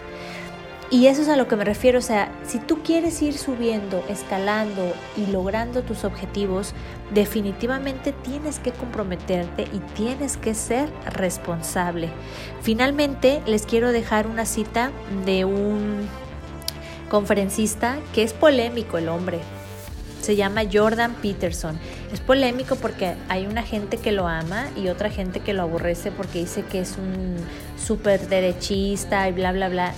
Y 0.92 1.08
eso 1.08 1.24
es 1.24 1.30
a 1.30 1.36
lo 1.36 1.48
que 1.48 1.56
me 1.56 1.66
refiero, 1.66 1.98
o 1.98 2.02
sea, 2.04 2.32
si 2.46 2.60
tú 2.60 2.84
quieres 2.84 3.20
ir 3.24 3.36
subiendo, 3.38 4.04
escalando 4.08 4.94
y 5.18 5.26
logrando 5.32 5.82
tus 5.82 6.04
objetivos, 6.04 6.74
definitivamente 7.12 8.12
tienes 8.12 8.60
que 8.60 8.72
comprometerte 8.72 9.64
y 9.74 9.80
tienes 9.96 10.38
que 10.38 10.54
ser 10.54 10.90
responsable. 11.12 12.10
Finalmente, 12.62 13.42
les 13.48 13.66
quiero 13.66 13.92
dejar 13.92 14.28
una 14.28 14.46
cita 14.46 14.92
de 15.26 15.44
un 15.44 16.08
conferencista 17.10 17.98
que 18.14 18.22
es 18.22 18.34
polémico 18.34 19.00
el 19.00 19.10
hombre. 19.10 19.40
Se 20.22 20.36
llama 20.36 20.64
Jordan 20.72 21.16
Peterson. 21.16 21.78
Es 22.12 22.20
polémico 22.20 22.76
porque 22.76 23.16
hay 23.30 23.46
una 23.46 23.64
gente 23.64 23.98
que 23.98 24.12
lo 24.12 24.28
ama 24.28 24.68
y 24.76 24.88
otra 24.88 25.10
gente 25.10 25.40
que 25.40 25.54
lo 25.54 25.64
aborrece 25.64 26.12
porque 26.12 26.40
dice 26.40 26.64
que 26.64 26.80
es 26.80 26.98
un 26.98 27.36
súper 27.78 28.28
derechista 28.28 29.28
y 29.30 29.34
bla, 29.34 29.52
bla, 29.52 29.70
bla. 29.70 29.94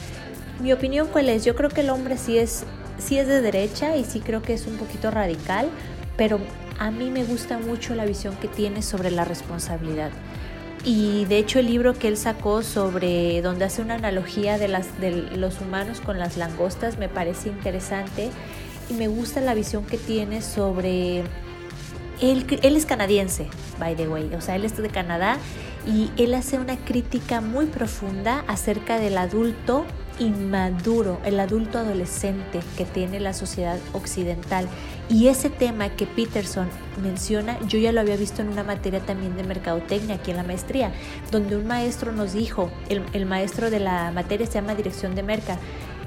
Mi 0.60 0.74
opinión 0.74 1.08
cuál 1.08 1.30
es? 1.30 1.46
Yo 1.46 1.56
creo 1.56 1.70
que 1.70 1.82
el 1.82 1.90
hombre 1.90 2.18
sí 2.18 2.38
es, 2.38 2.64
sí 2.98 3.20
es 3.20 3.28
de 3.28 3.42
derecha 3.42 3.96
y 3.96 4.04
sí 4.04 4.22
creo 4.22 4.42
que 4.42 4.54
es 4.54 4.66
un 4.66 4.78
poquito 4.78 5.12
radical, 5.12 5.70
pero 6.16 6.40
a 6.80 6.90
mí 6.90 7.12
me 7.12 7.24
gusta 7.24 7.60
mucho 7.60 7.94
la 7.94 8.06
visión 8.06 8.36
que 8.38 8.48
tiene 8.48 8.82
sobre 8.82 9.12
la 9.12 9.24
responsabilidad. 9.24 10.12
Y 10.84 11.26
de 11.26 11.38
hecho 11.38 11.60
el 11.60 11.68
libro 11.68 11.94
que 11.94 12.08
él 12.08 12.18
sacó 12.18 12.64
sobre 12.64 13.42
donde 13.42 13.66
hace 13.66 13.82
una 13.82 13.96
analogía 13.96 14.58
de, 14.58 14.68
los 15.36 15.62
humanos 15.62 16.02
con 16.02 16.18
las 16.18 16.38
langostas 16.38 16.98
me 16.98 17.10
parece 17.10 17.50
interesante 17.50 18.30
y 18.90 18.94
me 18.94 19.08
gusta 19.08 19.42
la 19.42 19.54
visión 19.54 19.86
que 19.86 19.98
tiene 19.98 20.42
sobre... 20.42 21.24
Él, 22.20 22.48
él 22.64 22.76
es 22.76 22.88
canadiense, 22.88 23.48
by 23.78 23.96
the 23.96 24.08
way, 24.08 24.34
o 24.34 24.42
sea, 24.42 24.56
él 24.56 24.66
es 24.66 24.76
de 24.76 24.90
Canadá 24.90 25.38
y 25.86 26.10
él 26.18 26.34
hace 26.34 26.58
una 26.58 26.76
crítica 26.78 27.42
muy 27.42 27.68
profunda 27.68 28.44
acerca 28.48 28.98
del 28.98 29.20
adulto 29.20 29.86
inmaduro, 30.20 31.20
el 31.24 31.40
adulto 31.40 31.78
adolescente 31.78 32.60
que 32.78 32.86
tiene 32.86 33.20
la 33.20 33.34
sociedad 33.34 33.78
occidental. 33.94 34.68
Y 35.10 35.28
ese 35.28 35.50
tema 35.50 35.90
que 35.90 36.06
Peterson 36.06 36.68
menciona, 37.02 37.58
yo 37.68 37.80
ya 37.80 37.92
lo 37.92 38.02
había 38.02 38.18
visto 38.18 38.42
en 38.42 38.50
una 38.50 38.64
materia 38.64 39.00
también 39.00 39.38
de 39.38 39.44
mercadotecnia 39.44 40.16
aquí 40.16 40.32
en 40.32 40.38
la 40.38 40.44
maestría, 40.44 40.92
donde 41.32 41.56
un 41.56 41.66
maestro 41.66 42.12
nos 42.12 42.34
dijo, 42.34 42.70
el, 42.90 43.04
el 43.14 43.26
maestro 43.26 43.70
de 43.70 43.80
la 43.80 44.12
materia 44.12 44.46
se 44.46 44.54
llama 44.54 44.76
Dirección 44.76 45.16
de 45.16 45.24
Merca, 45.24 45.58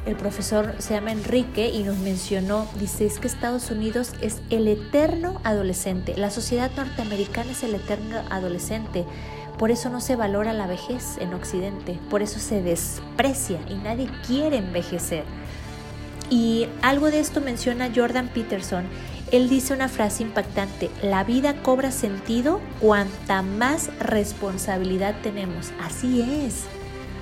el 0.06 0.16
profesor 0.16 0.74
se 0.78 0.94
llama 0.94 1.12
Enrique 1.12 1.68
y 1.68 1.82
nos 1.82 1.98
mencionó, 1.98 2.66
dice, 2.78 3.06
es 3.06 3.18
que 3.18 3.26
Estados 3.26 3.70
Unidos 3.70 4.12
es 4.22 4.40
el 4.48 4.66
eterno 4.66 5.40
adolescente, 5.44 6.16
la 6.16 6.30
sociedad 6.30 6.70
norteamericana 6.76 7.52
es 7.52 7.62
el 7.62 7.74
eterno 7.74 8.20
adolescente. 8.30 9.04
Por 9.60 9.70
eso 9.70 9.90
no 9.90 10.00
se 10.00 10.16
valora 10.16 10.54
la 10.54 10.66
vejez 10.66 11.18
en 11.18 11.34
Occidente, 11.34 11.98
por 12.08 12.22
eso 12.22 12.40
se 12.40 12.62
desprecia 12.62 13.60
y 13.68 13.74
nadie 13.74 14.08
quiere 14.26 14.56
envejecer. 14.56 15.24
Y 16.30 16.66
algo 16.80 17.10
de 17.10 17.20
esto 17.20 17.42
menciona 17.42 17.92
Jordan 17.94 18.28
Peterson. 18.28 18.86
Él 19.30 19.50
dice 19.50 19.74
una 19.74 19.90
frase 19.90 20.22
impactante, 20.22 20.88
la 21.02 21.24
vida 21.24 21.62
cobra 21.62 21.90
sentido 21.90 22.58
cuanta 22.80 23.42
más 23.42 23.90
responsabilidad 23.98 25.16
tenemos. 25.22 25.72
Así 25.78 26.22
es, 26.22 26.64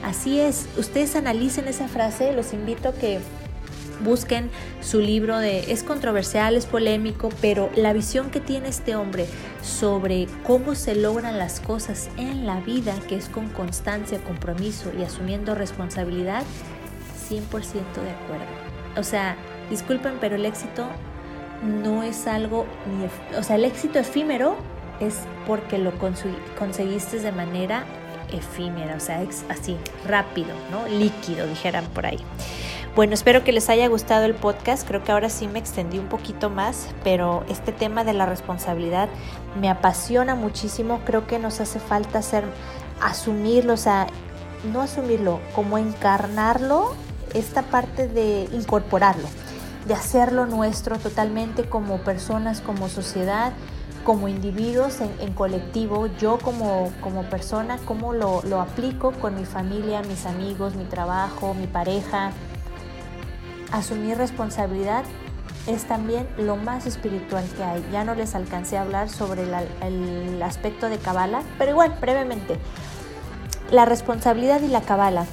así 0.04 0.38
es. 0.38 0.68
Ustedes 0.76 1.16
analicen 1.16 1.66
esa 1.66 1.88
frase, 1.88 2.32
los 2.34 2.52
invito 2.52 2.90
a 2.90 2.92
que 2.92 3.18
busquen 4.00 4.50
su 4.80 5.00
libro 5.00 5.38
de 5.38 5.72
es 5.72 5.82
controversial, 5.82 6.56
es 6.56 6.66
polémico, 6.66 7.30
pero 7.40 7.70
la 7.74 7.92
visión 7.92 8.30
que 8.30 8.40
tiene 8.40 8.68
este 8.68 8.96
hombre 8.96 9.26
sobre 9.62 10.26
cómo 10.44 10.74
se 10.74 10.94
logran 10.94 11.38
las 11.38 11.60
cosas 11.60 12.08
en 12.16 12.46
la 12.46 12.60
vida, 12.60 12.94
que 13.08 13.16
es 13.16 13.28
con 13.28 13.48
constancia, 13.48 14.18
compromiso 14.18 14.90
y 14.98 15.02
asumiendo 15.02 15.54
responsabilidad, 15.54 16.42
100% 17.28 17.40
de 17.40 18.10
acuerdo. 18.10 18.46
O 18.96 19.02
sea, 19.02 19.36
disculpen, 19.70 20.14
pero 20.20 20.36
el 20.36 20.46
éxito 20.46 20.86
no 21.62 22.02
es 22.02 22.26
algo, 22.26 22.66
o 23.36 23.42
sea, 23.42 23.56
el 23.56 23.64
éxito 23.64 23.98
efímero 23.98 24.56
es 25.00 25.20
porque 25.46 25.78
lo 25.78 25.92
conseguiste 25.98 27.20
de 27.20 27.32
manera 27.32 27.84
efímera, 28.32 28.96
o 28.96 29.00
sea, 29.00 29.22
así, 29.48 29.76
rápido, 30.06 30.50
¿no? 30.70 30.86
Líquido, 30.88 31.46
dijeran 31.46 31.84
por 31.86 32.06
ahí. 32.06 32.18
Bueno, 32.94 33.14
espero 33.14 33.44
que 33.44 33.52
les 33.52 33.68
haya 33.68 33.86
gustado 33.86 34.24
el 34.24 34.34
podcast. 34.34 34.86
Creo 34.86 35.04
que 35.04 35.12
ahora 35.12 35.30
sí 35.30 35.46
me 35.46 35.58
extendí 35.58 35.98
un 35.98 36.08
poquito 36.08 36.50
más, 36.50 36.88
pero 37.04 37.44
este 37.48 37.70
tema 37.70 38.02
de 38.02 38.12
la 38.12 38.26
responsabilidad 38.26 39.08
me 39.60 39.70
apasiona 39.70 40.34
muchísimo. 40.34 41.00
Creo 41.04 41.26
que 41.26 41.38
nos 41.38 41.60
hace 41.60 41.78
falta 41.78 42.18
hacer, 42.18 42.44
asumirlo, 43.00 43.74
o 43.74 43.76
sea, 43.76 44.08
no 44.72 44.80
asumirlo, 44.80 45.38
como 45.54 45.78
encarnarlo, 45.78 46.94
esta 47.34 47.62
parte 47.62 48.08
de 48.08 48.48
incorporarlo, 48.52 49.28
de 49.86 49.94
hacerlo 49.94 50.46
nuestro 50.46 50.98
totalmente 50.98 51.68
como 51.68 51.98
personas, 51.98 52.60
como 52.60 52.88
sociedad 52.88 53.52
como 54.04 54.26
individuos 54.26 55.02
en, 55.02 55.34
colectivo, 55.34 56.06
yo 56.18 56.38
como, 56.38 56.90
como 57.02 57.24
persona, 57.24 57.78
cómo 57.84 58.14
lo, 58.14 58.40
lo 58.42 58.62
aplico 58.62 59.12
con 59.12 59.34
mi 59.34 59.44
familia, 59.44 60.00
mis 60.00 60.24
amigos, 60.24 60.76
mi 60.76 60.84
trabajo, 60.84 61.52
mi 61.52 61.66
pareja, 61.66 62.32
asumir 63.72 64.16
responsabilidad 64.16 65.04
es 65.66 65.84
también 65.84 66.26
lo 66.38 66.56
más 66.56 66.86
espiritual 66.86 67.44
que 67.56 67.62
hay. 67.62 67.84
Ya 67.92 68.04
no 68.04 68.14
les 68.14 68.34
alcancé 68.34 68.78
a 68.78 68.82
hablar 68.82 69.08
sobre 69.08 69.44
el 69.82 70.42
aspecto 70.42 70.88
de 70.88 70.98
Kabbalah, 70.98 71.42
pero 71.58 71.72
igual, 71.72 71.96
brevemente. 72.00 72.58
La 73.70 73.84
responsabilidad 73.84 74.62
y 74.62 74.68
la 74.68 74.80
Kabbalah. 74.80 75.26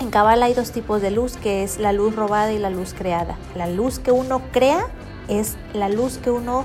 En 0.00 0.10
Kabbalah 0.10 0.46
hay 0.46 0.54
dos 0.54 0.70
tipos 0.70 1.02
de 1.02 1.10
luz, 1.10 1.36
que 1.36 1.64
es 1.64 1.78
la 1.78 1.92
luz 1.92 2.14
robada 2.14 2.52
y 2.52 2.58
la 2.58 2.70
luz 2.70 2.94
creada. 2.94 3.36
La 3.54 3.66
luz 3.66 3.98
que 3.98 4.12
uno 4.12 4.42
crea 4.52 4.86
es 5.28 5.56
la 5.72 5.88
luz 5.88 6.18
que 6.18 6.30
uno 6.30 6.64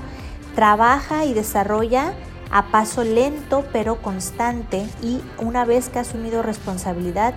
trabaja 0.54 1.24
y 1.24 1.34
desarrolla 1.34 2.12
a 2.50 2.66
paso 2.66 3.04
lento 3.04 3.64
pero 3.72 4.02
constante 4.02 4.86
y 5.02 5.20
una 5.38 5.64
vez 5.64 5.88
que 5.88 5.98
ha 5.98 6.02
asumido 6.02 6.42
responsabilidad 6.42 7.34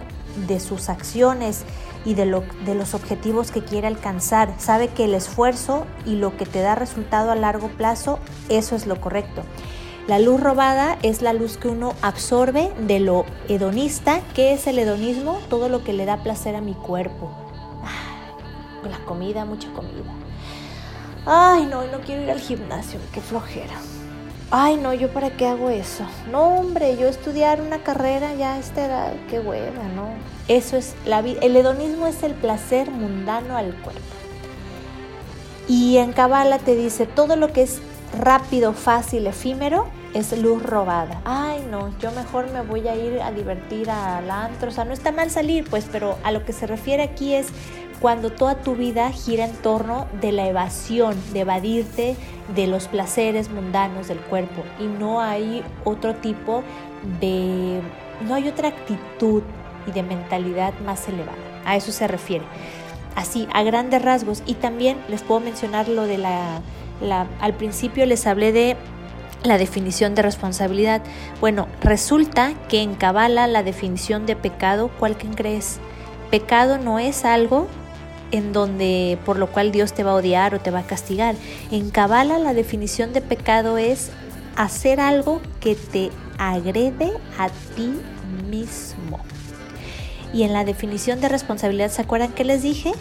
de 0.48 0.60
sus 0.60 0.90
acciones, 0.90 1.66
y 2.06 2.16
de, 2.16 2.26
lo, 2.26 2.44
de 2.66 2.76
los 2.76 2.94
objetivos 2.94 3.52
que 3.52 3.64
quiere 3.64 3.88
alcanzar. 3.88 4.54
Sabe 4.58 4.90
que 4.90 5.06
el 5.06 5.14
esfuerzo 5.14 5.86
y 6.06 6.16
lo 6.16 6.36
que 6.38 6.46
te 6.46 6.62
da 6.62 6.76
resultado 6.76 7.32
a 7.32 7.36
largo 7.36 7.70
plazo, 7.70 8.20
eso 8.50 8.76
es 8.76 8.88
lo 8.88 9.00
correcto. 9.00 9.44
La 10.08 10.20
luz 10.20 10.42
robada 10.42 10.98
es 11.02 11.22
la 11.22 11.32
luz 11.32 11.58
que 11.58 11.70
uno 11.70 11.94
absorbe 12.02 12.74
de 12.78 13.00
lo 13.00 13.26
hedonista. 13.48 14.20
¿Qué 14.36 14.52
es 14.52 14.68
el 14.68 14.80
hedonismo? 14.80 15.40
Todo 15.50 15.70
lo 15.70 15.84
que 15.86 15.94
le 15.94 16.06
da 16.06 16.24
placer 16.24 16.56
a 16.58 16.62
mi 16.62 16.74
cuerpo. 16.74 17.32
Ah, 17.86 18.90
la 18.90 19.00
comida, 19.06 19.46
mucha 19.46 19.72
comida. 19.72 20.12
Ay, 21.26 21.68
no, 21.68 21.88
no 21.88 22.02
quiero 22.02 22.22
ir 22.22 22.32
al 22.32 22.42
gimnasio, 22.42 23.00
qué 23.14 23.22
flojera. 23.22 23.76
Ay, 24.52 24.78
no, 24.78 24.94
yo 24.94 25.10
para 25.12 25.32
qué 25.32 25.48
hago 25.48 25.70
eso. 25.70 26.06
No, 26.32 26.60
hombre, 26.60 26.96
yo 26.98 27.08
estudiar 27.08 27.62
una 27.62 27.80
carrera 27.84 28.34
ya 28.36 28.54
a 28.54 28.60
esta 28.60 28.86
edad, 28.86 29.14
qué 29.30 29.40
hueva, 29.40 29.84
¿no? 29.96 30.10
Eso 30.48 30.78
es 30.78 30.96
la 31.06 31.22
vida. 31.22 31.40
El 31.42 31.56
hedonismo 31.56 32.08
es 32.08 32.22
el 32.24 32.34
placer 32.34 32.92
mundano 32.92 33.58
al 33.58 33.74
cuerpo. 33.82 34.02
Y 35.68 35.98
en 35.98 36.14
Kabbalah 36.14 36.60
te 36.60 36.76
dice 36.76 37.06
todo 37.06 37.36
lo 37.36 37.52
que 37.52 37.64
es 37.64 37.82
rápido, 38.20 38.74
fácil, 38.74 39.28
efímero 39.28 39.88
es 40.14 40.38
luz 40.38 40.62
robada. 40.62 41.22
Ay, 41.26 41.66
no, 41.70 41.90
yo 42.00 42.12
mejor 42.12 42.52
me 42.52 42.62
voy 42.62 42.88
a 42.88 42.96
ir 42.96 43.22
a 43.22 43.32
divertir 43.32 43.90
al 43.90 44.30
antro. 44.30 44.70
O 44.70 44.72
sea, 44.72 44.86
no 44.86 44.94
está 44.94 45.12
mal 45.12 45.32
salir, 45.32 45.68
pues, 45.70 45.88
pero 45.92 46.18
a 46.24 46.32
lo 46.32 46.46
que 46.46 46.54
se 46.54 46.68
refiere 46.68 47.04
aquí 47.04 47.34
es 47.34 47.48
cuando 48.04 48.32
toda 48.32 48.56
tu 48.56 48.76
vida 48.76 49.10
gira 49.14 49.46
en 49.46 49.54
torno 49.54 50.08
de 50.20 50.34
la 50.34 50.46
evasión, 50.46 51.16
de 51.32 51.40
evadirte 51.40 52.18
de 52.54 52.68
los 52.68 52.90
placeres 52.90 53.50
mundanos 53.50 54.10
del 54.10 54.20
cuerpo 54.20 54.62
y 54.78 54.88
no 54.88 55.22
hay 55.22 55.64
otro 55.86 56.14
tipo 56.16 56.64
de, 57.22 57.80
no 58.28 58.36
hay 58.36 58.50
otra 58.50 58.68
actitud 58.68 59.42
y 59.88 59.92
de 59.92 60.04
mentalidad 60.04 60.74
más 60.86 61.08
elevada. 61.08 61.38
A 61.64 61.78
eso 61.78 61.94
se 61.94 62.06
refiere. 62.10 62.44
Así, 63.16 63.48
a 63.54 63.64
grandes 63.64 64.02
rasgos. 64.02 64.44
Y 64.46 64.56
también 64.56 64.98
les 65.08 65.22
puedo 65.22 65.40
mencionar 65.40 65.88
lo 65.88 66.04
de 66.04 66.18
la, 66.18 66.60
al 67.40 67.54
principio 67.54 68.06
les 68.06 68.28
hablé 68.28 68.52
de 68.52 68.76
la 69.46 69.58
definición 69.58 70.14
de 70.14 70.24
responsabilidad. 70.24 71.02
Bueno, 71.40 71.70
resulta 71.80 72.54
que 72.68 72.82
en 72.82 72.96
Kabbalah 72.96 73.48
la 73.48 73.64
definición 73.64 74.26
de 74.26 74.36
pecado, 74.36 74.92
¿cuál 75.00 75.16
que 75.16 75.30
crees? 75.30 75.80
Pecado 76.32 76.78
no 76.78 77.00
es 77.00 77.24
algo 77.24 77.70
en 78.34 78.52
donde 78.52 79.18
por 79.26 79.38
lo 79.38 79.48
cual 79.48 79.72
Dios 79.72 79.94
te 79.94 80.04
va 80.04 80.12
a 80.12 80.16
odiar 80.16 80.56
o 80.56 80.60
te 80.60 80.72
va 80.72 80.80
a 80.80 80.88
castigar. 80.88 81.36
En 81.72 81.92
Kabbalah 81.92 82.40
la 82.40 82.54
definición 82.54 83.14
de 83.14 83.22
pecado 83.22 83.78
es 83.78 84.10
hacer 84.58 85.00
algo 85.00 85.40
que 85.62 85.76
te 85.76 86.10
agrede 86.38 87.14
a 87.38 87.50
ti 87.76 87.94
mismo. 88.50 89.20
Y 90.34 90.44
en 90.44 90.52
la 90.52 90.66
definición 90.66 91.22
de 91.22 91.30
responsabilidad, 91.30 91.92
¿se 91.92 92.02
acuerdan 92.02 92.34
que 92.34 92.44
les 92.44 92.64
dije? 92.64 92.92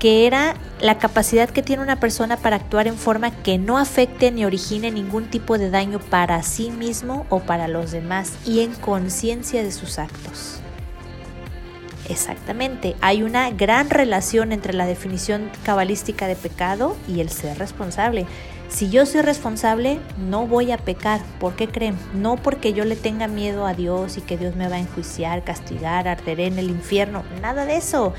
Que 0.00 0.26
era 0.26 0.56
la 0.80 0.98
capacidad 0.98 1.48
que 1.48 1.62
tiene 1.62 1.84
una 1.84 2.00
persona 2.00 2.36
para 2.36 2.56
actuar 2.56 2.88
en 2.88 2.96
forma 2.96 3.30
que 3.30 3.58
no 3.58 3.78
afecte 3.78 4.32
ni 4.32 4.44
origine 4.44 4.90
ningún 4.90 5.30
tipo 5.30 5.56
de 5.56 5.70
daño 5.70 6.00
para 6.00 6.42
sí 6.42 6.70
mismo 6.72 7.26
o 7.30 7.38
para 7.38 7.68
los 7.68 7.92
demás 7.92 8.32
y 8.44 8.60
en 8.60 8.74
conciencia 8.74 9.62
de 9.62 9.70
sus 9.70 10.00
actos. 10.00 10.60
Exactamente, 12.08 12.96
hay 13.02 13.22
una 13.22 13.50
gran 13.50 13.90
relación 13.90 14.52
entre 14.52 14.72
la 14.72 14.86
definición 14.86 15.50
cabalística 15.62 16.26
de 16.26 16.36
pecado 16.36 16.96
y 17.06 17.20
el 17.20 17.28
ser 17.28 17.58
responsable. 17.58 18.26
Si 18.70 18.90
yo 18.90 19.06
soy 19.06 19.22
responsable, 19.22 19.98
no 20.18 20.46
voy 20.46 20.72
a 20.72 20.78
pecar. 20.78 21.20
¿Por 21.40 21.54
qué 21.54 21.68
creen? 21.68 21.96
No 22.14 22.36
porque 22.36 22.72
yo 22.72 22.84
le 22.84 22.96
tenga 22.96 23.26
miedo 23.26 23.66
a 23.66 23.74
Dios 23.74 24.18
y 24.18 24.20
que 24.20 24.36
Dios 24.36 24.56
me 24.56 24.68
va 24.68 24.76
a 24.76 24.80
enjuiciar, 24.80 25.42
castigar, 25.42 26.06
arderé 26.06 26.46
en 26.46 26.58
el 26.58 26.68
infierno. 26.70 27.24
Nada 27.40 27.64
de 27.64 27.76
eso. 27.76 28.12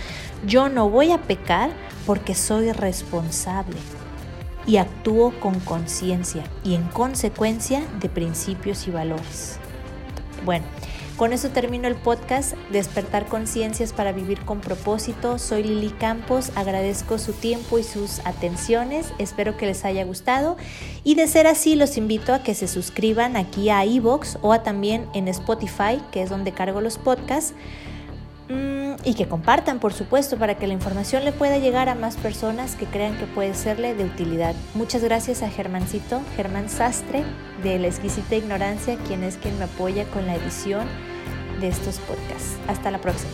Yo 0.45 0.69
no 0.69 0.89
voy 0.89 1.11
a 1.11 1.21
pecar 1.21 1.71
porque 2.05 2.33
soy 2.35 2.71
responsable. 2.71 3.77
y 4.65 4.77
actúo 4.77 5.31
con 5.39 5.59
conciencia 5.61 6.43
y 6.63 6.75
en 6.75 6.83
consecuencia 6.83 7.81
de 7.99 8.07
principios 8.09 8.87
y 8.87 8.91
valores. 8.91 9.57
Bueno, 10.45 10.65
con 11.19 11.33
eso 11.33 11.49
termino 11.49 11.89
el 11.89 11.97
podcast 11.97 12.53
Despertar 12.71 13.25
Conciencias 13.25 13.91
para 13.91 14.13
Vivir 14.13 14.39
con 14.45 14.61
propósito. 14.61 15.37
Soy 15.37 15.63
Lili 15.63 15.89
Campos, 15.89 16.53
agradezco 16.55 17.17
su 17.17 17.33
tiempo 17.33 17.77
y 17.77 17.83
sus 17.83 18.25
atenciones, 18.25 19.11
espero 19.17 19.57
que 19.57 19.65
les 19.65 19.83
haya 19.83 20.05
gustado 20.05 20.55
y 21.03 21.15
de 21.15 21.27
ser 21.27 21.45
así 21.45 21.75
los 21.75 21.97
invito 21.97 22.33
a 22.33 22.41
que 22.41 22.55
se 22.55 22.69
suscriban 22.69 23.35
aquí 23.35 23.69
a 23.69 23.83
iVoox 23.83 24.37
o 24.41 24.53
a 24.53 24.63
también 24.63 25.07
en 25.13 25.27
Spotify, 25.27 26.01
que 26.13 26.21
es 26.21 26.29
donde 26.29 26.53
cargo 26.53 26.79
los 26.79 26.97
podcasts 26.97 27.53
y 28.49 29.13
que 29.13 29.27
compartan, 29.27 29.79
por 29.79 29.93
supuesto, 29.93 30.37
para 30.37 30.55
que 30.55 30.67
la 30.67 30.73
información 30.73 31.23
le 31.23 31.31
pueda 31.31 31.59
llegar 31.59 31.87
a 31.87 31.95
más 31.95 32.17
personas 32.17 32.75
que 32.75 32.85
crean 32.85 33.17
que 33.17 33.25
puede 33.25 33.53
serle 33.53 33.93
de 33.93 34.05
utilidad. 34.05 34.55
Muchas 34.73 35.03
gracias 35.03 35.43
a 35.43 35.49
Germancito, 35.49 36.21
Germán 36.35 36.69
Sastre, 36.69 37.23
de 37.63 37.77
La 37.79 37.87
Exquisita 37.87 38.35
Ignorancia, 38.35 38.97
quien 39.07 39.23
es 39.23 39.37
quien 39.37 39.57
me 39.59 39.65
apoya 39.65 40.05
con 40.05 40.25
la 40.25 40.35
edición 40.35 40.87
de 41.61 41.67
estos 41.67 41.99
podcasts. 41.99 42.57
Hasta 42.67 42.89
la 42.91 42.99
próxima. 42.99 43.31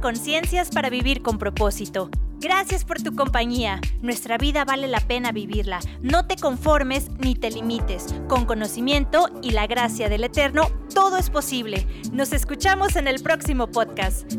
Conciencias 0.00 0.70
para 0.70 0.88
vivir 0.88 1.20
con 1.20 1.36
propósito. 1.38 2.08
Gracias 2.40 2.86
por 2.86 3.02
tu 3.02 3.14
compañía. 3.14 3.82
Nuestra 4.00 4.38
vida 4.38 4.64
vale 4.64 4.88
la 4.88 5.00
pena 5.00 5.30
vivirla. 5.30 5.80
No 6.00 6.26
te 6.26 6.36
conformes 6.36 7.10
ni 7.18 7.34
te 7.34 7.50
limites. 7.50 8.14
Con 8.26 8.46
conocimiento 8.46 9.28
y 9.42 9.50
la 9.50 9.66
gracia 9.66 10.08
del 10.08 10.24
Eterno, 10.24 10.70
todo 10.94 11.18
es 11.18 11.28
posible. 11.28 11.86
Nos 12.12 12.32
escuchamos 12.32 12.96
en 12.96 13.08
el 13.08 13.22
próximo 13.22 13.66
podcast. 13.66 14.32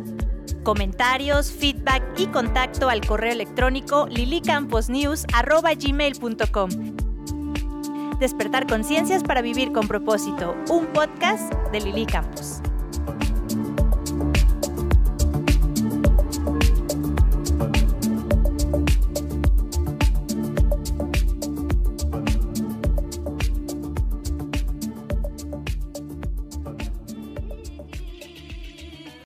Comentarios, 0.63 1.51
feedback 1.51 2.01
y 2.17 2.25
contacto 2.27 2.89
al 2.89 3.05
correo 3.05 3.33
electrónico 3.33 4.07
lilicamposnews.gmail.com 4.07 6.69
Despertar 8.19 8.65
conciencias 8.65 9.23
para 9.23 9.43
vivir 9.43 9.71
con 9.71 9.87
propósito. 9.87 10.55
Un 10.69 10.87
podcast 10.87 11.53
de 11.71 11.81
Lili 11.81 12.07
Campos. 12.07 12.63